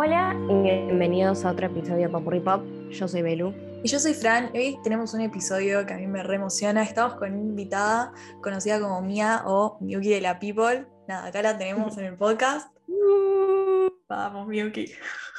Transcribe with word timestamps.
Hola 0.00 0.32
y 0.48 0.62
bienvenidos 0.62 1.44
a 1.44 1.50
otro 1.50 1.66
episodio 1.66 2.06
de 2.06 2.08
Popurri 2.08 2.38
Pop. 2.38 2.62
Yo 2.90 3.08
soy 3.08 3.22
Belu. 3.22 3.52
Y 3.82 3.88
yo 3.88 3.98
soy 3.98 4.14
Fran. 4.14 4.52
Hoy 4.54 4.78
tenemos 4.84 5.12
un 5.12 5.22
episodio 5.22 5.84
que 5.86 5.92
a 5.92 5.96
mí 5.96 6.06
me 6.06 6.22
re 6.22 6.36
emociona. 6.36 6.84
Estamos 6.84 7.14
con 7.14 7.32
una 7.32 7.42
invitada 7.42 8.12
conocida 8.40 8.78
como 8.78 9.02
Mia 9.02 9.42
o 9.44 9.76
Miyuki 9.80 10.10
de 10.10 10.20
la 10.20 10.38
People. 10.38 10.86
Nada, 11.08 11.26
acá 11.26 11.42
la 11.42 11.58
tenemos 11.58 11.98
en 11.98 12.04
el 12.04 12.16
podcast. 12.16 12.72
Vamos, 14.08 14.46
Miyuki. 14.46 14.86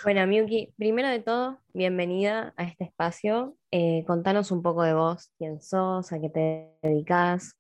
Bueno, 0.04 0.28
Miyuki, 0.28 0.74
primero 0.78 1.08
de 1.08 1.20
todo, 1.20 1.62
bienvenida 1.74 2.54
a 2.58 2.66
este 2.66 2.84
espacio. 2.84 3.56
Eh, 3.72 4.04
contanos 4.06 4.52
un 4.52 4.62
poco 4.62 4.84
de 4.84 4.94
vos, 4.94 5.32
quién 5.38 5.62
sos, 5.62 6.12
a 6.12 6.20
qué 6.20 6.30
te 6.30 6.70
dedicas. 6.82 7.56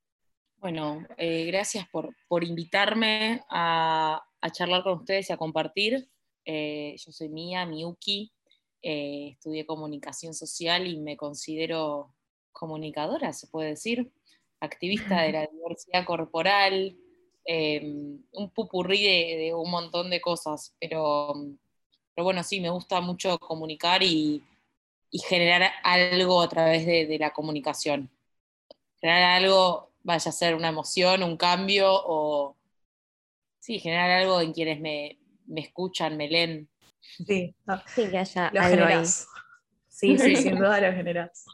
Bueno, 0.58 1.08
eh, 1.16 1.46
gracias 1.46 1.88
por, 1.94 2.14
por 2.28 2.44
invitarme 2.44 3.42
a, 3.50 4.22
a 4.42 4.50
charlar 4.50 4.84
con 4.84 4.98
ustedes 4.98 5.30
y 5.30 5.34
a 5.34 5.38
compartir. 5.38 6.10
Eh, 6.46 6.96
yo 6.98 7.12
soy 7.12 7.30
Mía, 7.30 7.66
Miyuki, 7.66 8.32
eh, 8.82 9.32
estudié 9.34 9.66
comunicación 9.66 10.34
social 10.34 10.88
y 10.88 10.98
me 10.98 11.18
considero 11.18 12.16
comunicadora, 12.54 13.34
se 13.34 13.48
puede 13.48 13.70
decir, 13.70 14.12
activista 14.60 15.22
de 15.22 15.32
la 15.34 15.48
diversidad 15.52 16.06
corporal, 16.06 16.98
em, 17.46 18.22
un 18.32 18.50
pupurrí 18.52 19.04
de, 19.04 19.54
un 19.54 19.70
montón 19.72 20.10
de 20.10 20.22
cosas, 20.22 20.76
pero, 20.80 21.34
pero 22.16 22.26
bueno, 22.26 22.44
sí, 22.44 22.62
me 22.62 22.70
gusta 22.70 23.02
mucho 23.02 23.38
comunicar 23.40 24.04
y, 24.04 24.44
generar 25.28 25.72
algo 25.84 26.42
a 26.42 26.50
través 26.50 26.86
de, 26.86 27.18
la 27.20 27.32
comunicación. 27.34 28.10
Generar 29.02 29.42
algo, 29.42 29.92
vaya 30.04 30.30
a 30.30 30.32
ser 30.34 30.56
una 30.56 30.70
emoción, 30.70 31.24
un 31.24 31.38
cambio 31.38 31.90
o, 31.92 32.56
sí, 33.60 33.80
generar 33.80 34.12
algo 34.12 34.42
en 34.42 34.54
quienes 34.54 34.80
me, 34.80 35.19
me 35.50 35.62
escuchan, 35.62 36.16
me 36.16 36.30
leen. 36.30 36.70
Sí, 37.02 37.56
sí 37.88 38.10
que 38.10 38.18
haya 38.18 38.52
lo 38.54 38.62
generás. 38.62 39.28
Sí, 39.88 40.18
sí, 40.18 40.36
sin 40.36 40.56
duda 40.58 40.80
lo 40.80 40.94
generás. 40.94 41.46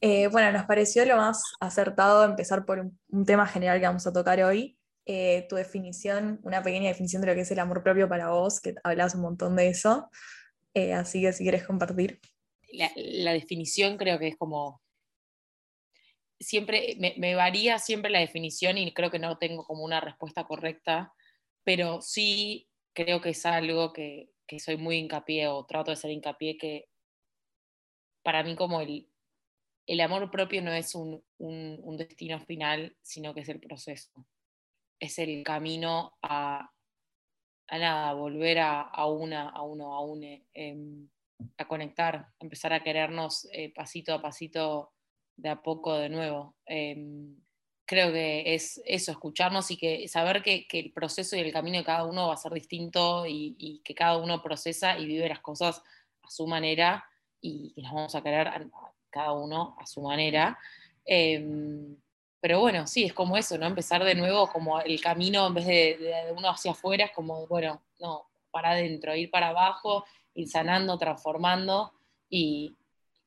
Eh, 0.00 0.28
bueno, 0.28 0.52
nos 0.52 0.64
pareció 0.64 1.04
lo 1.04 1.16
más 1.16 1.42
acertado 1.60 2.24
empezar 2.24 2.64
por 2.64 2.78
un, 2.78 3.26
tema 3.26 3.46
general 3.46 3.80
que 3.80 3.86
vamos 3.86 4.06
a 4.06 4.12
tocar 4.12 4.42
hoy. 4.42 4.78
Eh, 5.06 5.46
tu 5.48 5.56
definición, 5.56 6.40
una 6.42 6.62
pequeña 6.62 6.88
definición 6.88 7.22
de 7.22 7.28
lo 7.28 7.34
que 7.34 7.40
es 7.40 7.50
el 7.50 7.58
amor 7.58 7.82
propio 7.82 8.08
para 8.08 8.30
vos, 8.30 8.60
que 8.60 8.74
hablas 8.84 9.14
un 9.14 9.22
montón 9.22 9.56
de 9.56 9.68
eso. 9.68 10.08
Eh, 10.74 10.92
así 10.92 11.20
que 11.20 11.32
si 11.32 11.42
quieres 11.42 11.66
compartir. 11.66 12.20
La, 12.72 13.32
definición 13.32 13.96
creo 13.96 14.18
que 14.18 14.28
es 14.28 14.36
como. 14.36 14.80
Siempre 16.38 16.96
me, 16.98 17.14
me 17.18 17.34
varía 17.34 17.78
siempre 17.78 18.10
la 18.10 18.20
definición 18.20 18.78
y 18.78 18.94
creo 18.94 19.10
que 19.10 19.18
no 19.18 19.36
tengo 19.36 19.64
como 19.64 19.84
una 19.84 20.00
respuesta 20.00 20.44
correcta, 20.44 21.12
pero 21.64 22.00
sí 22.00 22.69
creo 23.04 23.20
que 23.20 23.30
es 23.30 23.46
algo 23.46 23.92
que, 23.92 24.30
soy 24.58 24.76
muy 24.76 24.96
hincapié 24.96 25.46
o 25.46 25.64
trato 25.64 25.90
de 25.90 25.96
ser 25.96 26.10
hincapié 26.10 26.58
que 26.58 26.88
para 28.22 28.42
mí 28.42 28.56
como 28.56 28.80
el, 28.80 29.08
el 29.86 30.00
amor 30.00 30.30
propio 30.30 30.60
no 30.60 30.72
es 30.72 30.94
un, 30.94 31.22
destino 31.96 32.40
final, 32.40 32.96
sino 33.00 33.32
que 33.32 33.40
es 33.40 33.48
el 33.48 33.60
proceso. 33.60 34.10
Es 34.98 35.18
el 35.18 35.42
camino 35.44 36.18
a, 36.20 36.70
a 37.68 37.78
nada, 37.78 38.12
volver 38.12 38.58
a, 38.58 39.06
una, 39.06 39.48
a 39.48 39.62
uno, 39.62 39.94
a 39.94 40.00
une, 40.00 40.44
em, 40.52 41.08
a 41.56 41.66
conectar, 41.66 42.28
empezar 42.38 42.72
a 42.72 42.82
querernos 42.82 43.48
eh, 43.52 43.72
pasito 43.72 44.12
a 44.12 44.20
pasito 44.20 44.92
de 45.36 45.48
a 45.48 45.62
poco 45.62 45.96
de 45.96 46.10
nuevo. 46.10 46.56
Em, 46.66 47.36
creo 47.90 48.12
que 48.12 48.54
es 48.54 48.80
eso, 48.86 49.10
escucharnos 49.10 49.68
y 49.72 49.76
que 49.76 50.06
saber 50.06 50.44
que, 50.44 50.64
el 50.70 50.92
proceso 50.92 51.34
y 51.34 51.40
el 51.40 51.52
camino 51.52 51.76
de 51.76 51.82
cada 51.82 52.04
uno 52.04 52.28
va 52.28 52.34
a 52.34 52.36
ser 52.36 52.52
distinto 52.52 53.26
y, 53.26 53.82
que 53.84 53.96
cada 53.96 54.16
uno 54.16 54.40
procesa 54.40 54.96
y 54.96 55.06
vive 55.06 55.28
las 55.28 55.40
cosas 55.40 55.82
a 56.22 56.30
su 56.30 56.46
manera 56.46 57.04
y 57.40 57.72
que 57.74 57.82
nos 57.82 57.92
vamos 57.92 58.14
a 58.14 58.22
querer 58.22 58.68
cada 59.10 59.32
uno 59.32 59.74
a 59.76 59.86
su 59.86 60.02
manera. 60.02 60.56
Em, 61.04 61.96
pero 62.40 62.60
bueno, 62.60 62.86
sí, 62.86 63.06
es 63.06 63.12
como 63.12 63.36
eso, 63.36 63.58
¿no? 63.58 63.66
Empezar 63.66 64.04
de 64.04 64.14
nuevo 64.14 64.46
como 64.52 64.80
el 64.80 65.00
camino 65.00 65.48
en 65.48 65.54
vez 65.54 65.66
de, 65.66 65.96
de 65.98 66.32
uno 66.32 66.48
hacia 66.48 66.70
afuera, 66.70 67.06
es 67.06 67.10
como, 67.10 67.48
bueno, 67.48 67.82
no, 67.98 68.30
para 68.52 68.70
adentro, 68.70 69.16
ir 69.16 69.32
para 69.32 69.48
abajo, 69.48 70.04
ir 70.34 70.48
sanando, 70.48 70.96
transformando 70.96 71.92
y 72.28 72.72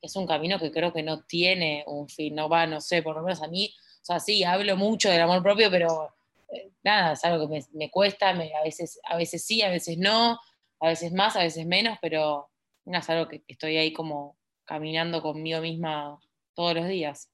es 0.01 0.15
un 0.15 0.25
camino 0.25 0.57
que 0.57 0.71
creo 0.71 0.93
que 0.93 1.03
no 1.03 1.23
tiene 1.23 1.83
un 1.85 2.07
fin, 2.07 2.33
no 2.33 2.47
va, 2.47 2.65
no 2.65 2.79
sé, 2.79 3.03
por 3.03 3.17
lo 3.17 3.23
menos 3.23 3.41
a 3.41 3.49
mí 3.49 3.75
o 4.03 4.05
sea, 4.05 4.19
sí, 4.19 4.43
hablo 4.43 4.75
mucho 4.75 5.09
del 5.09 5.21
amor 5.21 5.41
propio, 5.41 5.71
pero 5.71 6.13
eh, 6.51 6.71
nada, 6.83 7.13
es 7.13 7.23
algo 7.23 7.49
que 7.49 7.63
me, 7.71 7.89
cuesta, 7.89 8.31
a, 8.31 8.63
veces, 8.63 8.99
a 9.05 9.15
veces 9.15 9.45
sí, 9.45 9.61
a 9.61 9.69
veces 9.69 9.97
no, 9.97 10.37
a 10.81 10.89
veces 10.89 11.13
más, 11.13 11.37
a 11.37 11.43
veces 11.43 11.65
menos, 11.65 11.97
pero 12.01 12.49
es 12.85 13.09
algo 13.09 13.29
que 13.29 13.43
estoy 13.47 13.77
ahí 13.77 13.93
como 13.93 14.35
caminando 14.65 15.21
conmigo 15.21 15.61
misma 15.61 16.19
todos 16.53 16.75
los 16.75 16.85
días. 16.89 17.29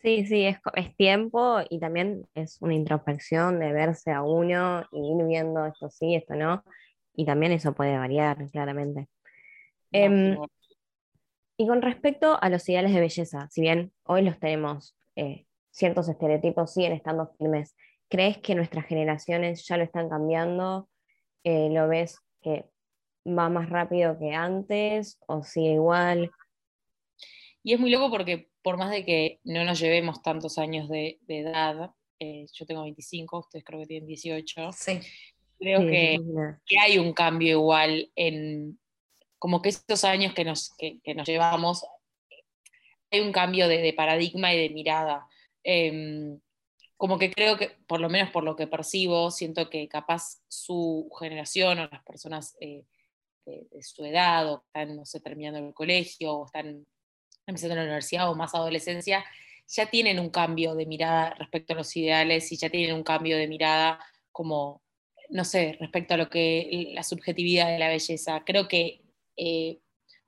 Sí, 0.00 0.26
sí, 0.26 0.44
es, 0.44 0.58
es, 0.74 0.96
tiempo 0.96 1.60
y 1.70 1.78
también 1.78 2.28
es 2.34 2.60
una 2.60 2.74
introspección 2.74 3.60
de 3.60 3.72
verse 3.72 4.10
a 4.10 4.22
uno 4.22 4.82
y 4.90 5.12
ir 5.12 5.24
viendo 5.24 5.66
esto 5.66 5.88
sí, 5.88 6.16
esto 6.16 6.34
no, 6.34 6.64
y 7.14 7.26
también 7.26 7.52
eso 7.52 7.74
puede 7.74 7.96
variar, 7.96 8.50
claramente. 8.50 9.06
Em, 9.92 10.36
y 11.56 11.66
con 11.68 11.80
respecto 11.80 12.36
a 12.40 12.48
los 12.48 12.68
ideales 12.68 12.92
de 12.92 13.00
belleza, 13.00 13.48
si 13.50 13.60
bien 13.60 13.92
hoy 14.04 14.22
los 14.22 14.38
tenemos 14.40 14.96
eh, 15.14 15.47
ciertos 15.78 16.08
estereotipos 16.08 16.74
siguen 16.74 16.92
estando 16.92 17.32
firmes. 17.38 17.76
¿Crees 18.08 18.38
que 18.38 18.56
nuestras 18.56 18.84
generaciones 18.86 19.64
ya 19.64 19.76
lo 19.76 19.84
están 19.84 20.08
cambiando? 20.08 20.88
Eh, 21.44 21.68
¿Lo 21.70 21.86
ves 21.86 22.18
que 22.42 22.64
va 23.24 23.48
más 23.48 23.70
rápido 23.70 24.18
que 24.18 24.32
antes 24.32 25.20
o 25.28 25.44
sigue 25.44 25.74
igual? 25.74 26.32
Y 27.62 27.74
es 27.74 27.80
muy 27.80 27.90
loco 27.90 28.10
porque 28.10 28.50
por 28.60 28.76
más 28.76 28.90
de 28.90 29.04
que 29.04 29.38
no 29.44 29.64
nos 29.64 29.78
llevemos 29.78 30.20
tantos 30.20 30.58
años 30.58 30.88
de, 30.88 31.20
edad, 31.28 31.92
eh, 32.18 32.46
yo 32.52 32.66
tengo 32.66 32.82
25, 32.82 33.38
ustedes 33.38 33.64
creo 33.64 33.78
que 33.80 33.86
tienen 33.86 34.08
18, 34.08 34.72
sí. 34.72 35.00
creo 35.60 35.80
que, 35.86 36.18
hay 36.80 36.98
un 36.98 37.12
cambio 37.12 37.52
igual 37.52 38.10
en 38.16 38.80
como 39.38 39.62
que 39.62 39.68
estos 39.68 40.02
años 40.02 40.34
que 40.34 40.44
nos, 40.44 40.72
nos 41.14 41.28
llevamos, 41.28 41.86
hay 43.12 43.20
un 43.20 43.30
cambio 43.30 43.68
de 43.68 43.92
paradigma 43.92 44.52
y 44.52 44.58
de 44.58 44.70
mirada. 44.70 45.28
Em, 45.64 46.40
como 46.98 47.18
que 47.18 47.30
creo 47.30 47.56
que, 47.56 47.70
por 47.86 48.00
lo 48.00 48.08
menos 48.10 48.30
por 48.30 48.44
lo 48.44 48.56
que 48.56 48.66
percibo, 48.66 49.30
siento 49.30 49.70
que 49.70 49.88
capaz 49.88 50.40
su 50.48 51.08
generación 51.18 51.78
o 51.78 51.88
las 51.88 52.02
personas 52.04 52.56
eh, 52.60 52.84
de, 53.46 53.82
su 53.82 54.04
edad 54.04 54.52
o 54.52 54.64
están, 54.66 54.96
no 54.96 55.06
sé, 55.06 55.20
terminando 55.20 55.60
el 55.60 55.74
colegio 55.74 56.34
o 56.34 56.46
están 56.46 56.86
empezando 57.46 57.76
la 57.76 57.82
universidad 57.82 58.30
o 58.30 58.34
más 58.34 58.54
adolescencia, 58.54 59.24
ya 59.68 59.90
tienen 59.90 60.18
un 60.18 60.30
cambio 60.30 60.74
de 60.74 60.86
mirada 60.86 61.34
respecto 61.34 61.72
a 61.72 61.76
los 61.76 61.96
ideales 61.96 62.50
y 62.52 62.56
ya 62.56 62.68
tienen 62.68 62.94
un 62.94 63.04
cambio 63.04 63.36
de 63.38 63.46
mirada 63.46 64.00
como, 64.32 64.82
no 65.30 65.44
sé, 65.44 65.76
respecto 65.80 66.14
a 66.14 66.16
lo 66.16 66.28
que 66.28 66.90
la 66.94 67.02
subjetividad 67.02 67.68
de 67.68 67.78
la 67.78 67.88
belleza. 67.88 68.42
Creo 68.44 68.66
que 68.68 69.02
eh, 69.36 69.78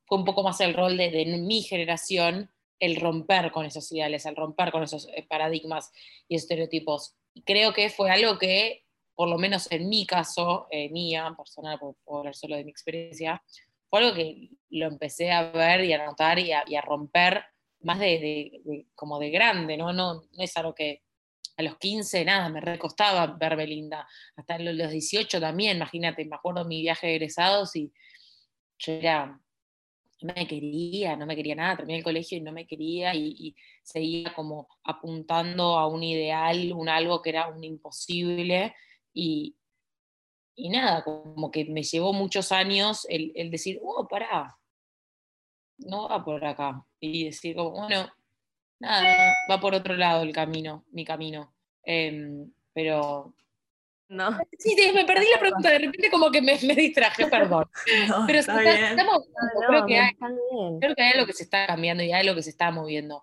fue 0.06 0.18
un 0.18 0.24
poco 0.24 0.42
más 0.42 0.60
el 0.60 0.74
rol 0.74 0.96
de 0.96 1.24
mi 1.40 1.62
generación 1.62 2.50
el 2.80 2.96
romper 2.96 3.52
con 3.52 3.66
esos 3.66 3.92
ideales, 3.92 4.26
el 4.26 4.34
romper 4.34 4.72
con 4.72 4.82
esos 4.82 5.06
eh, 5.14 5.24
paradigmas 5.28 5.92
y 6.26 6.34
estereotipos. 6.34 7.14
creo 7.44 7.72
que 7.72 7.90
fue 7.90 8.10
algo 8.10 8.38
que, 8.38 8.86
por 9.14 9.28
lo 9.28 9.38
menos 9.38 9.70
en 9.70 9.88
mi 9.88 10.06
caso, 10.06 10.66
eh, 10.70 10.88
mía, 10.90 11.32
personal, 11.36 11.78
por, 11.78 11.96
hablar 12.18 12.34
solo 12.34 12.56
de 12.56 12.64
mi 12.64 12.70
experiencia, 12.70 13.42
fue 13.88 14.00
algo 14.00 14.14
que 14.14 14.50
lo 14.70 14.86
empecé 14.86 15.30
a 15.30 15.50
ver 15.50 15.84
y 15.84 15.92
a 15.92 16.04
notar 16.04 16.38
y 16.38 16.52
a, 16.52 16.80
romper 16.80 17.44
más 17.80 17.98
de, 17.98 18.86
como 18.94 19.18
de 19.18 19.30
grande, 19.30 19.76
¿no? 19.76 19.92
¿no? 19.92 20.14
No 20.14 20.42
es 20.42 20.56
algo 20.56 20.74
que 20.74 21.02
a 21.56 21.62
los 21.62 21.76
15, 21.76 22.24
nada, 22.24 22.48
me 22.48 22.60
recostaba 22.60 23.26
ver 23.26 23.56
Belinda. 23.56 24.08
Hasta 24.36 24.58
los 24.58 24.90
18 24.90 25.40
también, 25.40 25.76
imagínate, 25.76 26.24
me 26.24 26.36
acuerdo 26.36 26.64
mi 26.64 26.80
viaje 26.80 27.08
de 27.08 27.16
egresados 27.16 27.76
y 27.76 27.92
yo 28.78 28.94
era 28.94 29.38
no 30.22 30.34
me 30.34 30.46
quería, 30.46 31.16
no 31.16 31.26
me 31.26 31.36
quería 31.36 31.54
nada, 31.54 31.76
terminé 31.76 31.98
el 31.98 32.04
colegio 32.04 32.38
y 32.38 32.40
no 32.40 32.52
me 32.52 32.66
quería 32.66 33.14
y, 33.14 33.54
seguía 33.82 34.32
como 34.34 34.68
apuntando 34.84 35.78
a 35.78 35.86
un 35.86 36.02
ideal, 36.02 36.72
un 36.72 36.88
algo 36.88 37.22
que 37.22 37.30
era 37.30 37.48
un 37.48 37.64
imposible 37.64 38.74
y, 39.12 39.56
y 40.54 40.68
nada, 40.68 41.02
como 41.02 41.50
que 41.50 41.64
me 41.64 41.82
llevó 41.82 42.12
muchos 42.12 42.52
años 42.52 43.06
el, 43.08 43.50
decir, 43.50 43.80
oh, 43.82 44.06
pará, 44.06 44.56
no 45.78 46.08
va 46.08 46.22
por 46.24 46.44
acá. 46.44 46.84
Y 47.00 47.24
decir, 47.24 47.56
como, 47.56 47.70
bueno, 47.70 48.06
nada, 48.78 49.34
va 49.50 49.60
por 49.60 49.74
otro 49.74 49.96
lado 49.96 50.22
el 50.22 50.32
camino, 50.32 50.84
mi 50.92 51.04
camino. 51.04 51.54
Em, 51.82 52.52
pero 52.72 53.34
no. 54.10 54.38
Sí, 54.58 54.76
me 54.92 55.04
perdí 55.04 55.26
la 55.32 55.38
pregunta, 55.38 55.70
de 55.70 55.78
repente 55.78 56.10
como 56.10 56.30
que 56.30 56.42
me, 56.42 56.58
distraje, 56.58 57.26
perdón. 57.28 57.64
Pero 58.26 58.38
está 58.40 58.90
estamos, 58.90 59.28
creo, 59.68 59.86
que 59.86 59.98
hay, 59.98 60.12
creo 60.80 60.94
que 60.94 61.02
hay 61.02 61.12
algo 61.14 61.26
que 61.26 61.32
se 61.32 61.44
está 61.44 61.66
cambiando 61.66 62.02
y 62.02 62.12
hay 62.12 62.20
algo 62.20 62.34
que 62.34 62.42
se 62.42 62.50
está 62.50 62.70
moviendo. 62.70 63.22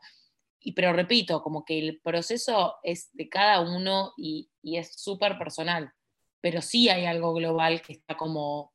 Y, 0.60 0.74
pero 0.74 0.92
repito, 0.92 1.44
como 1.44 1.64
que 1.64 1.78
el 1.78 2.02
proceso 2.02 2.76
es 2.84 3.10
de 3.14 3.30
cada 3.30 3.62
uno 3.62 4.14
y, 4.18 4.50
y 4.62 4.78
es 4.78 5.00
súper 5.00 5.38
personal. 5.38 5.94
Pero 6.42 6.62
sí 6.62 6.90
hay 6.90 7.06
algo 7.06 7.34
global 7.34 7.82
que 7.82 7.94
está 7.94 8.18
como 8.18 8.74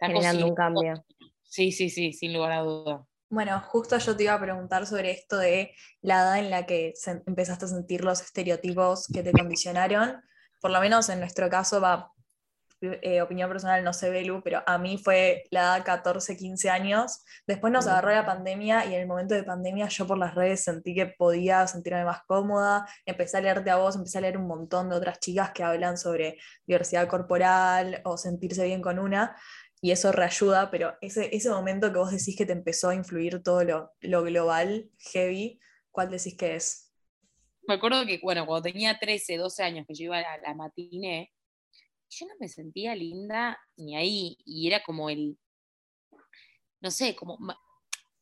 generando 0.00 0.46
un 0.46 0.54
cambio. 0.54 1.04
Sí, 1.42 1.72
sí, 1.72 1.90
sí, 1.90 2.12
sin 2.12 2.32
lugar 2.32 2.52
a 2.52 2.60
duda. 2.60 3.06
Bueno, 3.28 3.60
justo 3.60 3.96
yo 3.98 4.16
te 4.16 4.24
iba 4.24 4.34
a 4.34 4.40
preguntar 4.40 4.86
sobre 4.86 5.10
esto 5.10 5.38
de 5.38 5.74
la 6.00 6.22
edad 6.22 6.38
en 6.38 6.50
la 6.50 6.66
que 6.66 6.94
empezaste 7.26 7.64
a 7.64 7.68
sentir 7.68 8.04
los 8.04 8.20
estereotipos 8.20 9.06
que 9.08 9.22
te 9.22 9.32
condicionaron. 9.32 10.22
Por 10.62 10.70
lo 10.70 10.80
menos 10.80 11.10
en 11.10 11.20
nuestro 11.20 11.50
caso 11.50 11.80
va 11.80 12.12
eh, 12.82 13.22
opinión 13.22 13.48
personal, 13.48 13.84
no 13.84 13.92
sé, 13.92 14.10
Belu, 14.10 14.42
pero 14.42 14.62
a 14.66 14.76
mí 14.76 14.98
fue 14.98 15.44
la 15.50 15.60
edad 15.60 15.84
14, 15.84 16.36
15 16.36 16.70
años. 16.70 17.24
Después 17.46 17.72
nos 17.72 17.86
agarró 17.86 18.10
la 18.10 18.26
pandemia 18.26 18.86
y 18.86 18.94
en 18.94 19.02
el 19.02 19.06
momento 19.06 19.34
de 19.34 19.44
pandemia 19.44 19.88
yo 19.88 20.06
por 20.06 20.18
las 20.18 20.34
redes 20.34 20.64
sentí 20.64 20.94
que 20.94 21.06
podía 21.06 21.66
sentirme 21.66 22.04
más 22.04 22.22
cómoda. 22.26 22.86
Empecé 23.06 23.38
a 23.38 23.40
leerte 23.40 23.70
a 23.70 23.76
vos, 23.76 23.94
empecé 23.96 24.18
a 24.18 24.20
leer 24.22 24.36
un 24.36 24.48
montón 24.48 24.88
de 24.88 24.96
otras 24.96 25.20
chicas 25.20 25.52
que 25.52 25.62
hablan 25.62 25.96
sobre 25.96 26.38
diversidad 26.66 27.06
corporal 27.08 28.00
o 28.04 28.16
sentirse 28.16 28.64
bien 28.64 28.82
con 28.82 28.98
una. 28.98 29.36
Y 29.80 29.90
eso 29.90 30.12
reayuda, 30.12 30.70
pero 30.70 30.94
ese, 31.00 31.34
ese 31.34 31.50
momento 31.50 31.92
que 31.92 31.98
vos 31.98 32.10
decís 32.10 32.36
que 32.36 32.46
te 32.46 32.52
empezó 32.52 32.90
a 32.90 32.94
influir 32.94 33.42
todo 33.42 33.64
lo, 33.64 33.92
lo 34.00 34.22
global, 34.22 34.90
heavy, 35.12 35.60
¿cuál 35.90 36.10
decís 36.10 36.36
que 36.36 36.56
es? 36.56 36.91
Me 37.66 37.74
acuerdo 37.74 38.04
que, 38.06 38.18
bueno, 38.22 38.46
cuando 38.46 38.70
tenía 38.70 38.98
13, 38.98 39.36
12 39.36 39.62
años 39.62 39.86
que 39.86 39.94
yo 39.94 40.04
iba 40.04 40.18
a 40.18 40.38
la, 40.38 40.54
matiné, 40.54 41.32
yo 42.10 42.26
no 42.26 42.34
me 42.40 42.48
sentía 42.48 42.94
linda 42.94 43.58
ni 43.76 43.96
ahí, 43.96 44.36
y 44.44 44.66
era 44.66 44.82
como 44.82 45.08
el, 45.08 45.38
no 46.80 46.90
sé, 46.90 47.14
como, 47.14 47.38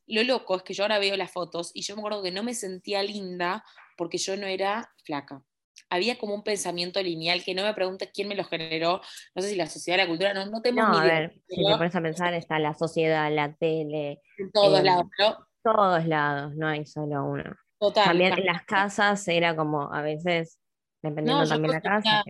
lo 0.07 0.23
loco 0.23 0.57
es 0.57 0.63
que 0.63 0.73
yo 0.73 0.83
ahora 0.83 0.99
veo 0.99 1.17
las 1.17 1.31
fotos 1.31 1.71
y 1.73 1.81
yo 1.81 1.95
me 1.95 2.01
acuerdo 2.01 2.23
que 2.23 2.31
no 2.31 2.43
me 2.43 2.53
sentía 2.53 3.01
linda 3.03 3.63
porque 3.97 4.17
yo 4.17 4.37
no 4.37 4.45
era 4.45 4.91
flaca. 5.05 5.43
Había 5.89 6.17
como 6.17 6.35
un 6.35 6.43
pensamiento 6.43 7.01
lineal 7.01 7.43
que 7.43 7.53
no 7.53 7.63
me 7.63 7.73
preguntes 7.73 8.11
quién 8.13 8.27
me 8.27 8.35
lo 8.35 8.43
generó, 8.43 9.01
no 9.35 9.41
sé 9.41 9.49
si 9.49 9.55
la 9.55 9.67
sociedad, 9.67 9.97
la 9.97 10.07
cultura, 10.07 10.33
no, 10.33 10.45
no 10.45 10.61
tengo 10.61 10.81
no, 10.81 10.91
ni 10.91 10.99
a 10.99 11.03
ver, 11.03 11.33
si 11.47 11.65
te 11.65 11.77
pones 11.77 11.95
a 11.95 12.01
pensar, 12.01 12.33
está 12.33 12.59
la 12.59 12.73
sociedad, 12.73 13.31
la 13.33 13.53
tele, 13.55 14.21
En 14.37 14.51
todos 14.51 14.79
eh, 14.79 14.83
lados, 14.83 15.07
¿no? 15.19 15.47
todos 15.63 16.05
lados, 16.05 16.55
no 16.55 16.67
hay 16.67 16.85
solo 16.85 17.25
uno. 17.25 17.55
Total. 17.81 18.05
También 18.05 18.37
en 18.37 18.45
las 18.45 18.63
casas 18.63 19.27
era 19.27 19.55
como, 19.55 19.91
a 19.91 20.03
veces, 20.03 20.59
dependiendo 21.01 21.43
yo 21.43 21.49
también 21.49 21.73
la 21.73 21.81
casa, 21.81 22.23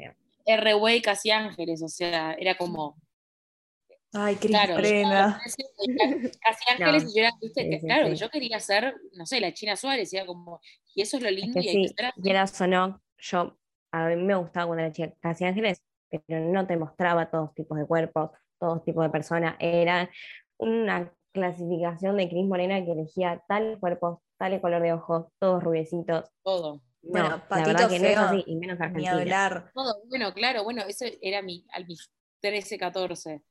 R-Way 0.45 1.01
casi 1.01 1.29
ángeles, 1.29 1.83
o 1.83 1.89
sea, 1.89 2.33
era 2.39 2.55
como. 2.55 2.95
Ay, 4.13 4.35
Cris 4.35 4.51
Claro, 4.51 4.75
Prena. 4.75 5.41
casi 6.41 6.63
ángeles 6.71 7.03
No, 7.03 7.09
y 7.09 7.13
yo 7.15 7.21
era, 7.23 7.31
viste, 7.41 7.63
sí, 7.63 7.69
que, 7.69 7.79
sí, 7.81 7.85
claro, 7.85 8.07
sí. 8.07 8.15
yo 8.15 8.29
quería 8.29 8.59
ser, 8.61 8.95
no 9.17 9.25
sé, 9.25 9.41
la 9.41 9.53
China 9.53 9.75
Suárez, 9.75 10.13
y 10.13 10.17
era 10.17 10.25
como, 10.25 10.61
y 10.95 11.01
eso 11.01 11.17
es 11.17 11.23
lo 11.23 11.27
Es 11.27 11.35
lindo 11.35 11.59
que 11.61 11.67
y 11.67 11.87
sí, 11.87 11.95
quieras 12.23 12.61
o 12.61 12.67
no, 12.67 13.01
yo, 13.17 13.57
a 13.91 14.07
mí 14.07 14.15
me 14.15 14.35
gustaba 14.35 14.67
cuando 14.67 14.85
era 14.85 14.93
chica 14.93 15.13
Casi 15.19 15.43
Ángeles, 15.43 15.83
pero 16.09 16.39
no 16.45 16.65
te 16.65 16.77
mostraba 16.77 17.29
todos 17.29 17.53
tipos 17.53 17.77
de 17.77 17.85
cuerpos, 17.85 18.31
todos 18.57 18.85
tipos 18.85 19.03
de 19.03 19.09
personas. 19.09 19.57
Era 19.59 20.09
una 20.57 21.13
clasificación 21.33 22.15
de 22.15 22.29
Cris 22.29 22.45
Morena 22.45 22.83
que 22.85 22.91
elegía 22.93 23.43
tal 23.49 23.79
cuerpo, 23.79 24.21
tal 24.41 24.59
color 24.59 24.81
de 24.81 24.91
ojos, 24.91 25.27
todos 25.39 25.63
rubiecitos. 25.63 26.25
todo. 26.41 26.81
No, 27.03 27.11
Bueno, 27.11 27.29
la 27.29 27.47
Patito 27.47 27.87
que 27.89 27.99
no 27.99 28.07
es 28.07 28.13
Feo, 28.13 28.21
así, 28.21 28.43
y 28.47 28.55
menos 28.55 28.79
Ni 28.79 28.85
Argentina. 28.85 29.11
hablar. 29.11 29.71
Todo, 29.71 30.03
bueno, 30.07 30.33
claro, 30.33 30.63
bueno, 30.63 30.81
eso 30.87 31.05
era 31.21 31.43
mi, 31.43 31.63
a 31.71 31.79
mis 31.81 32.11
13, 32.39 32.79
14. 32.79 33.43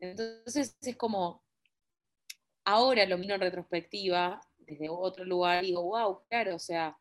Entonces 0.00 0.76
es 0.78 0.96
como, 0.96 1.42
ahora 2.66 3.06
lo 3.06 3.16
miro 3.16 3.34
en 3.34 3.40
retrospectiva, 3.40 4.42
desde 4.58 4.90
otro 4.90 5.24
lugar, 5.24 5.64
y 5.64 5.68
digo, 5.68 5.82
wow, 5.82 6.20
claro, 6.28 6.56
o 6.56 6.58
sea, 6.58 6.98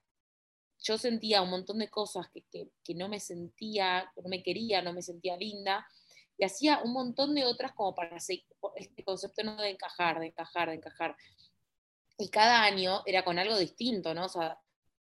yo 0.82 0.98
sentía 0.98 1.42
un 1.42 1.50
montón 1.50 1.80
de 1.80 1.90
cosas 1.90 2.30
que, 2.30 2.46
que, 2.50 2.70
que 2.86 2.96
no 2.96 3.10
me 3.10 3.20
sentía, 3.20 4.10
no 4.16 4.30
me 4.30 4.42
quería, 4.42 4.82
no 4.82 4.94
me 4.94 5.02
sentía 5.02 5.36
linda, 5.36 5.86
y 6.38 6.46
hacía 6.46 6.82
un 6.84 6.94
montón 6.94 7.36
de 7.36 7.44
otras 7.44 7.74
como 7.74 7.94
para 7.94 8.16
hacer 8.16 8.40
este 8.78 9.04
concepto 9.04 9.44
no 9.44 9.58
de 9.58 9.72
encajar, 9.72 10.22
de 10.22 10.28
encajar, 10.28 10.70
de 10.70 10.76
encajar. 10.76 11.18
Y 12.18 12.30
cada 12.30 12.64
año 12.64 13.02
era 13.06 13.24
con 13.24 13.40
algo 13.40 13.58
distinto, 13.58 14.14
¿no? 14.14 14.26
O 14.26 14.30
sea, 14.30 14.50
no 14.50 14.58